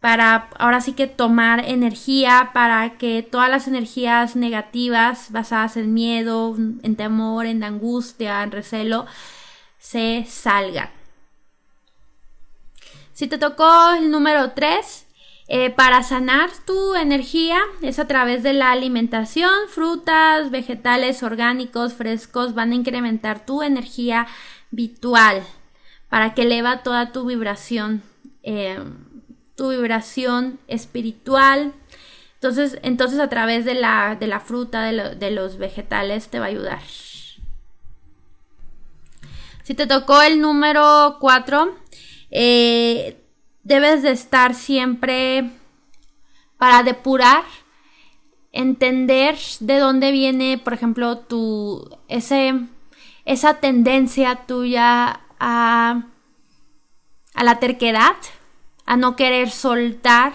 para 0.00 0.50
ahora 0.58 0.80
sí 0.80 0.92
que 0.92 1.06
tomar 1.06 1.64
energía 1.64 2.50
para 2.52 2.96
que 2.98 3.22
todas 3.22 3.50
las 3.50 3.66
energías 3.66 4.36
negativas 4.36 5.32
basadas 5.32 5.76
en 5.76 5.94
miedo, 5.94 6.54
en 6.56 6.96
temor, 6.96 7.46
en 7.46 7.64
angustia, 7.64 8.42
en 8.42 8.52
recelo, 8.52 9.06
se 9.78 10.24
salgan. 10.28 10.90
Si 13.14 13.26
te 13.26 13.38
tocó 13.38 13.94
el 13.98 14.10
número 14.10 14.52
3, 14.52 15.06
eh, 15.48 15.70
para 15.70 16.02
sanar 16.02 16.50
tu 16.66 16.94
energía 16.96 17.58
es 17.80 17.98
a 17.98 18.06
través 18.06 18.42
de 18.42 18.52
la 18.52 18.72
alimentación, 18.72 19.68
frutas, 19.68 20.50
vegetales 20.50 21.22
orgánicos, 21.22 21.94
frescos, 21.94 22.54
van 22.54 22.72
a 22.72 22.74
incrementar 22.74 23.46
tu 23.46 23.62
energía 23.62 24.26
vital 24.70 25.42
para 26.08 26.34
que 26.34 26.42
eleva 26.42 26.82
toda 26.82 27.12
tu 27.12 27.24
vibración. 27.26 28.02
Eh, 28.42 28.78
tu 29.56 29.70
vibración 29.70 30.60
espiritual. 30.68 31.72
Entonces, 32.34 32.78
entonces 32.82 33.18
a 33.18 33.28
través 33.28 33.64
de 33.64 33.74
la, 33.74 34.16
de 34.20 34.26
la 34.26 34.40
fruta, 34.40 34.82
de, 34.82 35.30
los 35.30 35.56
vegetales, 35.56 36.28
te 36.28 36.38
va 36.38 36.44
a 36.44 36.48
ayudar. 36.48 36.82
Si 39.64 39.74
te 39.74 39.86
tocó 39.86 40.22
el 40.22 40.40
número 40.40 41.16
4, 41.18 41.76
eh, 42.30 43.16
debes 43.64 44.02
de 44.02 44.10
estar 44.12 44.54
siempre 44.54 45.50
para 46.58 46.82
depurar, 46.82 47.42
entender 48.52 49.36
de 49.60 49.78
dónde 49.78 50.12
viene, 50.12 50.58
por 50.58 50.72
ejemplo, 50.72 51.18
tu, 51.18 51.88
ese, 52.06 52.54
esa 53.26 53.54
tendencia 53.54 54.46
tuya 54.46 55.20
a, 55.38 56.04
a 57.34 57.44
la 57.44 57.58
terquedad, 57.58 58.16
a 58.86 58.96
no 58.96 59.16
querer 59.16 59.50
soltar. 59.50 60.32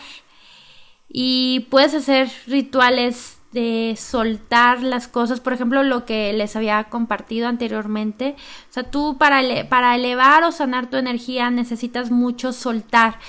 Y 1.09 1.67
puedes 1.71 1.93
hacer 1.93 2.31
rituales 2.47 3.39
de 3.51 3.95
soltar 3.97 4.81
las 4.81 5.07
cosas, 5.07 5.39
por 5.39 5.53
ejemplo, 5.53 5.83
lo 5.83 6.05
que 6.05 6.31
les 6.33 6.55
había 6.55 6.85
compartido 6.85 7.47
anteriormente. 7.47 8.35
O 8.69 8.73
sea, 8.73 8.83
tú 8.83 9.17
para, 9.17 9.41
para 9.67 9.95
elevar 9.95 10.43
o 10.43 10.51
sanar 10.51 10.89
tu 10.89 10.97
energía 10.97 11.49
necesitas 11.49 12.11
mucho 12.11 12.53
soltar. 12.53 13.19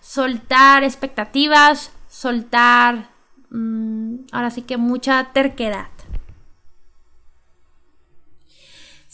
Soltar 0.00 0.82
expectativas, 0.82 1.92
soltar, 2.08 3.10
mm, 3.50 4.16
ahora 4.32 4.50
sí 4.50 4.62
que 4.62 4.76
mucha 4.76 5.30
terquedad. 5.32 5.88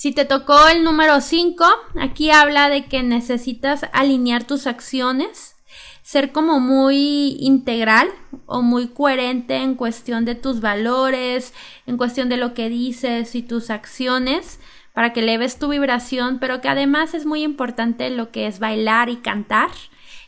Si 0.06 0.12
te 0.12 0.24
tocó 0.24 0.68
el 0.68 0.84
número 0.84 1.20
5, 1.20 1.64
aquí 2.00 2.30
habla 2.30 2.68
de 2.68 2.84
que 2.84 3.02
necesitas 3.02 3.86
alinear 3.92 4.44
tus 4.44 4.68
acciones 4.68 5.56
ser 6.02 6.30
como 6.30 6.60
muy 6.60 7.36
integral 7.40 8.08
o 8.46 8.62
muy 8.62 8.86
coherente 8.86 9.56
en 9.56 9.74
cuestión 9.74 10.24
de 10.24 10.36
tus 10.36 10.60
valores, 10.60 11.52
en 11.86 11.96
cuestión 11.96 12.28
de 12.28 12.36
lo 12.36 12.54
que 12.54 12.68
dices 12.68 13.34
y 13.34 13.42
tus 13.42 13.68
acciones 13.68 14.60
para 14.92 15.12
que 15.12 15.22
leves 15.22 15.58
tu 15.58 15.66
vibración, 15.66 16.38
pero 16.38 16.60
que 16.60 16.68
además 16.68 17.12
es 17.12 17.26
muy 17.26 17.42
importante 17.42 18.08
lo 18.08 18.30
que 18.30 18.46
es 18.46 18.60
bailar 18.60 19.08
y 19.08 19.16
cantar. 19.16 19.70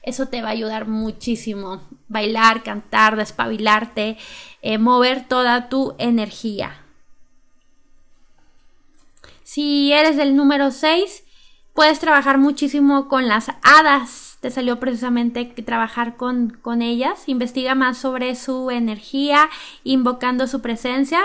Eso 0.02 0.26
te 0.26 0.42
va 0.42 0.48
a 0.48 0.54
ayudar 0.54 0.88
muchísimo. 0.88 1.86
Bailar, 2.08 2.64
cantar, 2.64 3.14
despabilarte, 3.14 4.18
eh, 4.60 4.78
mover 4.78 5.28
toda 5.28 5.68
tu 5.68 5.94
energía. 5.98 6.87
Si 9.58 9.92
eres 9.92 10.16
del 10.16 10.36
número 10.36 10.70
6, 10.70 11.24
puedes 11.74 11.98
trabajar 11.98 12.38
muchísimo 12.38 13.08
con 13.08 13.26
las 13.26 13.48
hadas 13.64 14.38
te 14.40 14.52
salió 14.52 14.78
precisamente 14.78 15.46
trabajar 15.46 16.16
con, 16.16 16.50
con 16.62 16.80
ellas. 16.80 17.24
Investiga 17.26 17.74
más 17.74 17.98
sobre 17.98 18.36
su 18.36 18.70
energía, 18.70 19.50
invocando 19.82 20.46
su 20.46 20.60
presencia, 20.60 21.18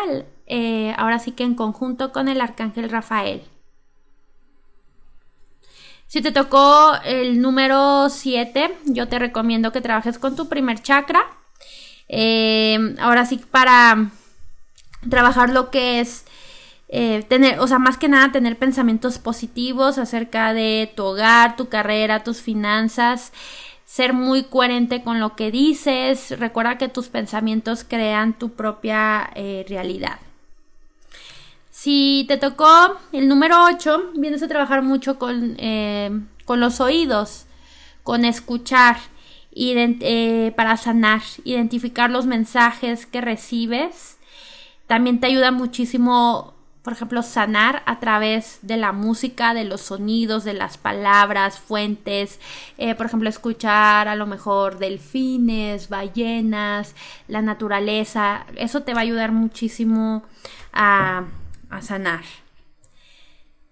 eh, 0.47 0.95
ahora 0.97 1.19
sí 1.19 1.33
que 1.33 1.43
en 1.43 1.53
conjunto 1.53 2.11
con 2.11 2.27
el 2.27 2.41
arcángel 2.41 2.89
Rafael. 2.89 3.43
Si 6.07 6.23
te 6.23 6.31
tocó 6.31 6.93
el 7.05 7.39
número 7.39 8.09
7, 8.09 8.75
yo 8.85 9.07
te 9.09 9.19
recomiendo 9.19 9.71
que 9.71 9.81
trabajes 9.81 10.17
con 10.17 10.35
tu 10.35 10.49
primer 10.49 10.81
chakra. 10.81 11.23
Eh, 12.07 12.95
ahora 12.97 13.27
sí, 13.27 13.37
para 13.51 14.09
trabajar 15.07 15.51
lo 15.51 15.69
que 15.69 15.99
es 15.99 16.25
eh, 16.95 17.23
tener, 17.27 17.59
o 17.59 17.65
sea, 17.65 17.79
más 17.79 17.97
que 17.97 18.07
nada 18.07 18.31
tener 18.31 18.55
pensamientos 18.55 19.17
positivos 19.17 19.97
acerca 19.97 20.53
de 20.53 20.93
tu 20.95 21.03
hogar, 21.03 21.55
tu 21.55 21.67
carrera, 21.67 22.23
tus 22.23 22.39
finanzas, 22.39 23.33
ser 23.83 24.13
muy 24.13 24.43
coherente 24.43 25.01
con 25.01 25.19
lo 25.19 25.35
que 25.35 25.49
dices, 25.49 26.39
recuerda 26.39 26.77
que 26.77 26.89
tus 26.89 27.09
pensamientos 27.09 27.83
crean 27.83 28.37
tu 28.37 28.49
propia 28.49 29.31
eh, 29.33 29.65
realidad. 29.67 30.19
Si 31.71 32.25
te 32.27 32.37
tocó 32.37 32.99
el 33.11 33.27
número 33.27 33.63
8, 33.63 34.11
vienes 34.13 34.43
a 34.43 34.47
trabajar 34.47 34.83
mucho 34.83 35.17
con, 35.17 35.55
eh, 35.57 36.11
con 36.45 36.59
los 36.59 36.79
oídos, 36.79 37.47
con 38.03 38.23
escuchar, 38.23 38.97
para 40.55 40.77
sanar, 40.77 41.23
identificar 41.43 42.11
los 42.11 42.27
mensajes 42.27 43.07
que 43.07 43.19
recibes. 43.19 44.17
También 44.85 45.19
te 45.19 45.25
ayuda 45.25 45.51
muchísimo 45.51 46.53
por 46.83 46.91
ejemplo, 46.91 47.23
sanar 47.23 47.81
a 47.85 47.99
través 48.01 48.59
de 48.61 48.75
la 48.75 48.91
música, 48.91 49.53
de 49.53 49.63
los 49.63 49.79
sonidos, 49.79 50.43
de 50.43 50.53
las 50.53 50.77
palabras, 50.77 51.57
fuentes, 51.57 52.41
eh, 52.77 52.93
por 52.93 53.05
ejemplo, 53.05 53.29
escuchar 53.29 54.09
a 54.09 54.17
lo 54.17 54.27
mejor 54.27 54.79
delfines, 54.79 55.87
ballenas, 55.87 56.93
la 57.29 57.41
naturaleza, 57.41 58.45
eso 58.57 58.83
te 58.83 58.93
va 58.93 58.99
a 58.99 59.03
ayudar 59.03 59.31
muchísimo 59.31 60.23
a, 60.73 61.23
a 61.69 61.81
sanar. 61.81 62.25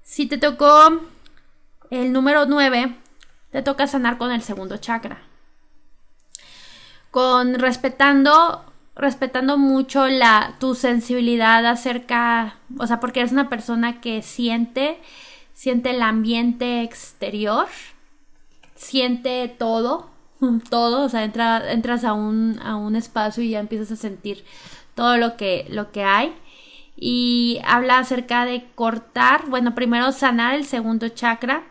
Si 0.02 0.26
te 0.26 0.38
tocó 0.38 1.02
el 1.90 2.14
número 2.14 2.46
9, 2.46 2.96
te 3.52 3.62
toca 3.62 3.88
sanar 3.88 4.18
con 4.18 4.32
el 4.32 4.42
segundo 4.42 4.78
chakra. 4.78 5.22
Con 7.12 7.56
respetando 7.56 8.71
respetando 8.96 9.58
mucho 9.58 10.08
la, 10.08 10.56
tu 10.60 10.76
sensibilidad 10.76 11.66
acerca, 11.66 12.58
o 12.78 12.88
sea, 12.88 13.00
porque 13.00 13.22
eres 13.22 13.32
una 13.32 13.50
persona 13.50 14.02
que 14.02 14.22
siente, 14.22 15.00
siente 15.54 15.92
el 15.92 16.02
ambiente 16.02 16.82
exterior, 16.84 17.68
siente 18.76 19.48
todo, 19.48 20.10
todo, 20.70 21.06
o 21.06 21.10
sea, 21.10 21.24
entras 21.24 22.04
a 22.04 22.14
un, 22.14 22.60
a 22.64 22.76
un 22.76 22.96
espacio 22.96 23.44
y 23.44 23.52
ya 23.52 23.60
empiezas 23.60 23.92
a 23.92 23.96
sentir 23.96 24.44
todo 24.96 25.18
lo 25.18 25.38
que, 25.38 25.66
lo 25.70 25.92
que 25.92 26.04
hay. 26.04 26.34
Y 27.04 27.60
habla 27.64 27.98
acerca 27.98 28.46
de 28.46 28.66
cortar, 28.76 29.50
bueno, 29.50 29.74
primero 29.74 30.12
sanar 30.12 30.54
el 30.54 30.66
segundo 30.66 31.10
chakra 31.10 31.64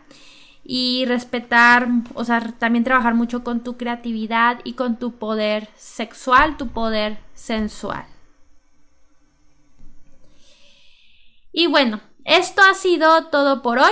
y 0.63 1.05
respetar, 1.05 1.87
o 2.13 2.23
sea, 2.23 2.41
también 2.59 2.83
trabajar 2.83 3.15
mucho 3.15 3.43
con 3.43 3.61
tu 3.61 3.77
creatividad 3.77 4.59
y 4.63 4.73
con 4.73 4.97
tu 4.97 5.13
poder 5.13 5.69
sexual, 5.75 6.57
tu 6.57 6.67
poder 6.67 7.17
sensual. 7.33 8.05
Y 11.51 11.67
bueno, 11.67 11.99
esto 12.23 12.61
ha 12.61 12.73
sido 12.73 13.25
todo 13.25 13.61
por 13.61 13.79
hoy. 13.79 13.91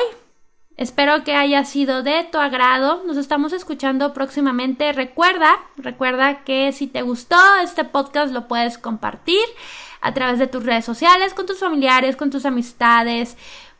Espero 0.78 1.26
que 1.26 1.36
haya 1.36 1.65
sido 1.65 2.03
de 2.03 2.24
tu 2.32 2.38
agrado. 2.38 3.03
Nos 3.05 3.17
estamos 3.17 3.51
escuchando 3.51 4.13
próximamente. 4.13 4.93
Recuerda, 4.93 5.57
recuerda 5.76 6.45
que 6.45 6.72
si 6.72 6.88
te 6.88 7.01
gustó 7.01 7.36
este 7.61 7.84
podcast 7.84 8.32
lo 8.32 8.47
puedes 8.47 8.78
compartir 8.78 9.43
a 9.99 10.13
través 10.13 10.39
de 10.39 10.47
tus 10.47 10.63
redes 10.63 10.86
sociales, 10.86 11.34
con 11.34 11.45
tus 11.45 11.59
familiares, 11.59 12.15
con 12.15 12.30
tus 12.30 12.45
amistades, 12.45 13.36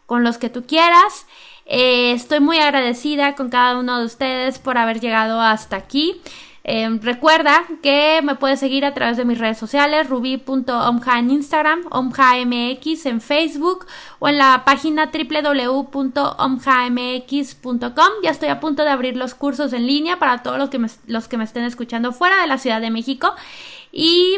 con 0.06 0.26
los 0.26 0.38
que 0.38 0.50
tú 0.50 0.66
quieras. 0.66 1.26
Eh, 1.72 2.14
estoy 2.14 2.40
muy 2.40 2.58
agradecida 2.58 3.36
con 3.36 3.50
cada 3.50 3.80
uno 3.80 4.00
de 4.00 4.06
ustedes 4.06 4.58
por 4.58 4.80
haber 4.80 5.00
llegado 5.00 5.40
hasta 5.40 5.76
aquí. 5.76 6.20
Eh, 6.64 6.88
recuerda 7.02 7.66
que 7.82 8.22
me 8.24 8.36
puedes 8.36 8.60
seguir 8.60 8.86
a 8.86 8.94
través 8.94 9.18
de 9.18 9.26
mis 9.26 9.38
redes 9.38 9.58
sociales, 9.58 10.10
ruby.omja 10.10 11.20
en 11.20 11.32
Instagram, 11.32 11.82
omjamx 11.90 13.06
en 13.06 13.22
Facebook 13.22 13.86
o 14.20 14.28
en 14.28 14.38
la 14.40 14.64
página 14.66 15.10
www.omjamx.com. 15.12 18.10
Ya 18.24 18.32
estoy 18.32 18.50
a 18.50 18.60
punto 18.60 18.84
de 18.84 18.90
abrir 18.90 19.16
los 19.16 19.36
cursos 19.36 19.72
en 19.74 19.86
línea 19.88 20.20
para 20.20 20.44
todos 20.44 20.58
los 20.58 20.70
que 20.70 20.86
los 21.08 21.28
que 21.28 21.38
me 21.38 21.44
estén 21.44 21.64
escuchando 21.64 22.12
fuera 22.12 22.42
de 22.42 22.48
la 22.48 22.58
Ciudad 22.58 22.82
de 22.82 22.90
México. 22.90 23.36
Y 23.92 24.38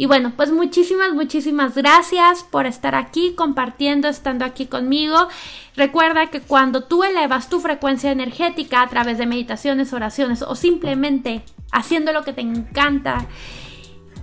y 0.00 0.06
bueno, 0.06 0.32
pues 0.34 0.50
muchísimas, 0.50 1.12
muchísimas 1.12 1.74
gracias 1.74 2.42
por 2.42 2.64
estar 2.64 2.94
aquí, 2.94 3.34
compartiendo, 3.34 4.08
estando 4.08 4.46
aquí 4.46 4.64
conmigo. 4.64 5.28
Recuerda 5.76 6.30
que 6.30 6.40
cuando 6.40 6.84
tú 6.84 7.04
elevas 7.04 7.50
tu 7.50 7.60
frecuencia 7.60 8.10
energética 8.10 8.80
a 8.80 8.88
través 8.88 9.18
de 9.18 9.26
meditaciones, 9.26 9.92
oraciones 9.92 10.40
o 10.40 10.54
simplemente 10.54 11.42
haciendo 11.70 12.14
lo 12.14 12.24
que 12.24 12.32
te 12.32 12.40
encanta, 12.40 13.26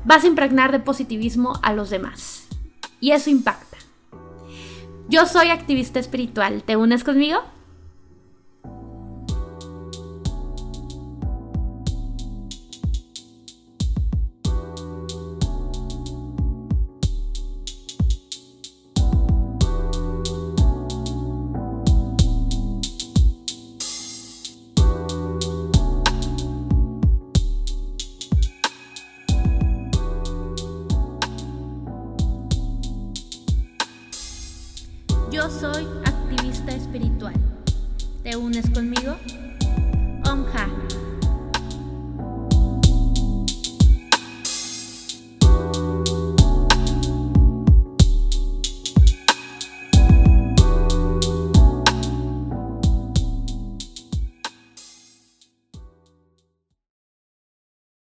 vas 0.03 0.23
a 0.23 0.27
impregnar 0.27 0.71
de 0.71 0.79
positivismo 0.79 1.53
a 1.61 1.73
los 1.73 1.91
demás. 1.91 2.47
Y 2.99 3.11
eso 3.11 3.29
impacta. 3.29 3.77
Yo 5.09 5.27
soy 5.27 5.49
activista 5.49 5.99
espiritual. 5.99 6.63
¿Te 6.63 6.75
unes 6.75 7.03
conmigo? 7.03 7.43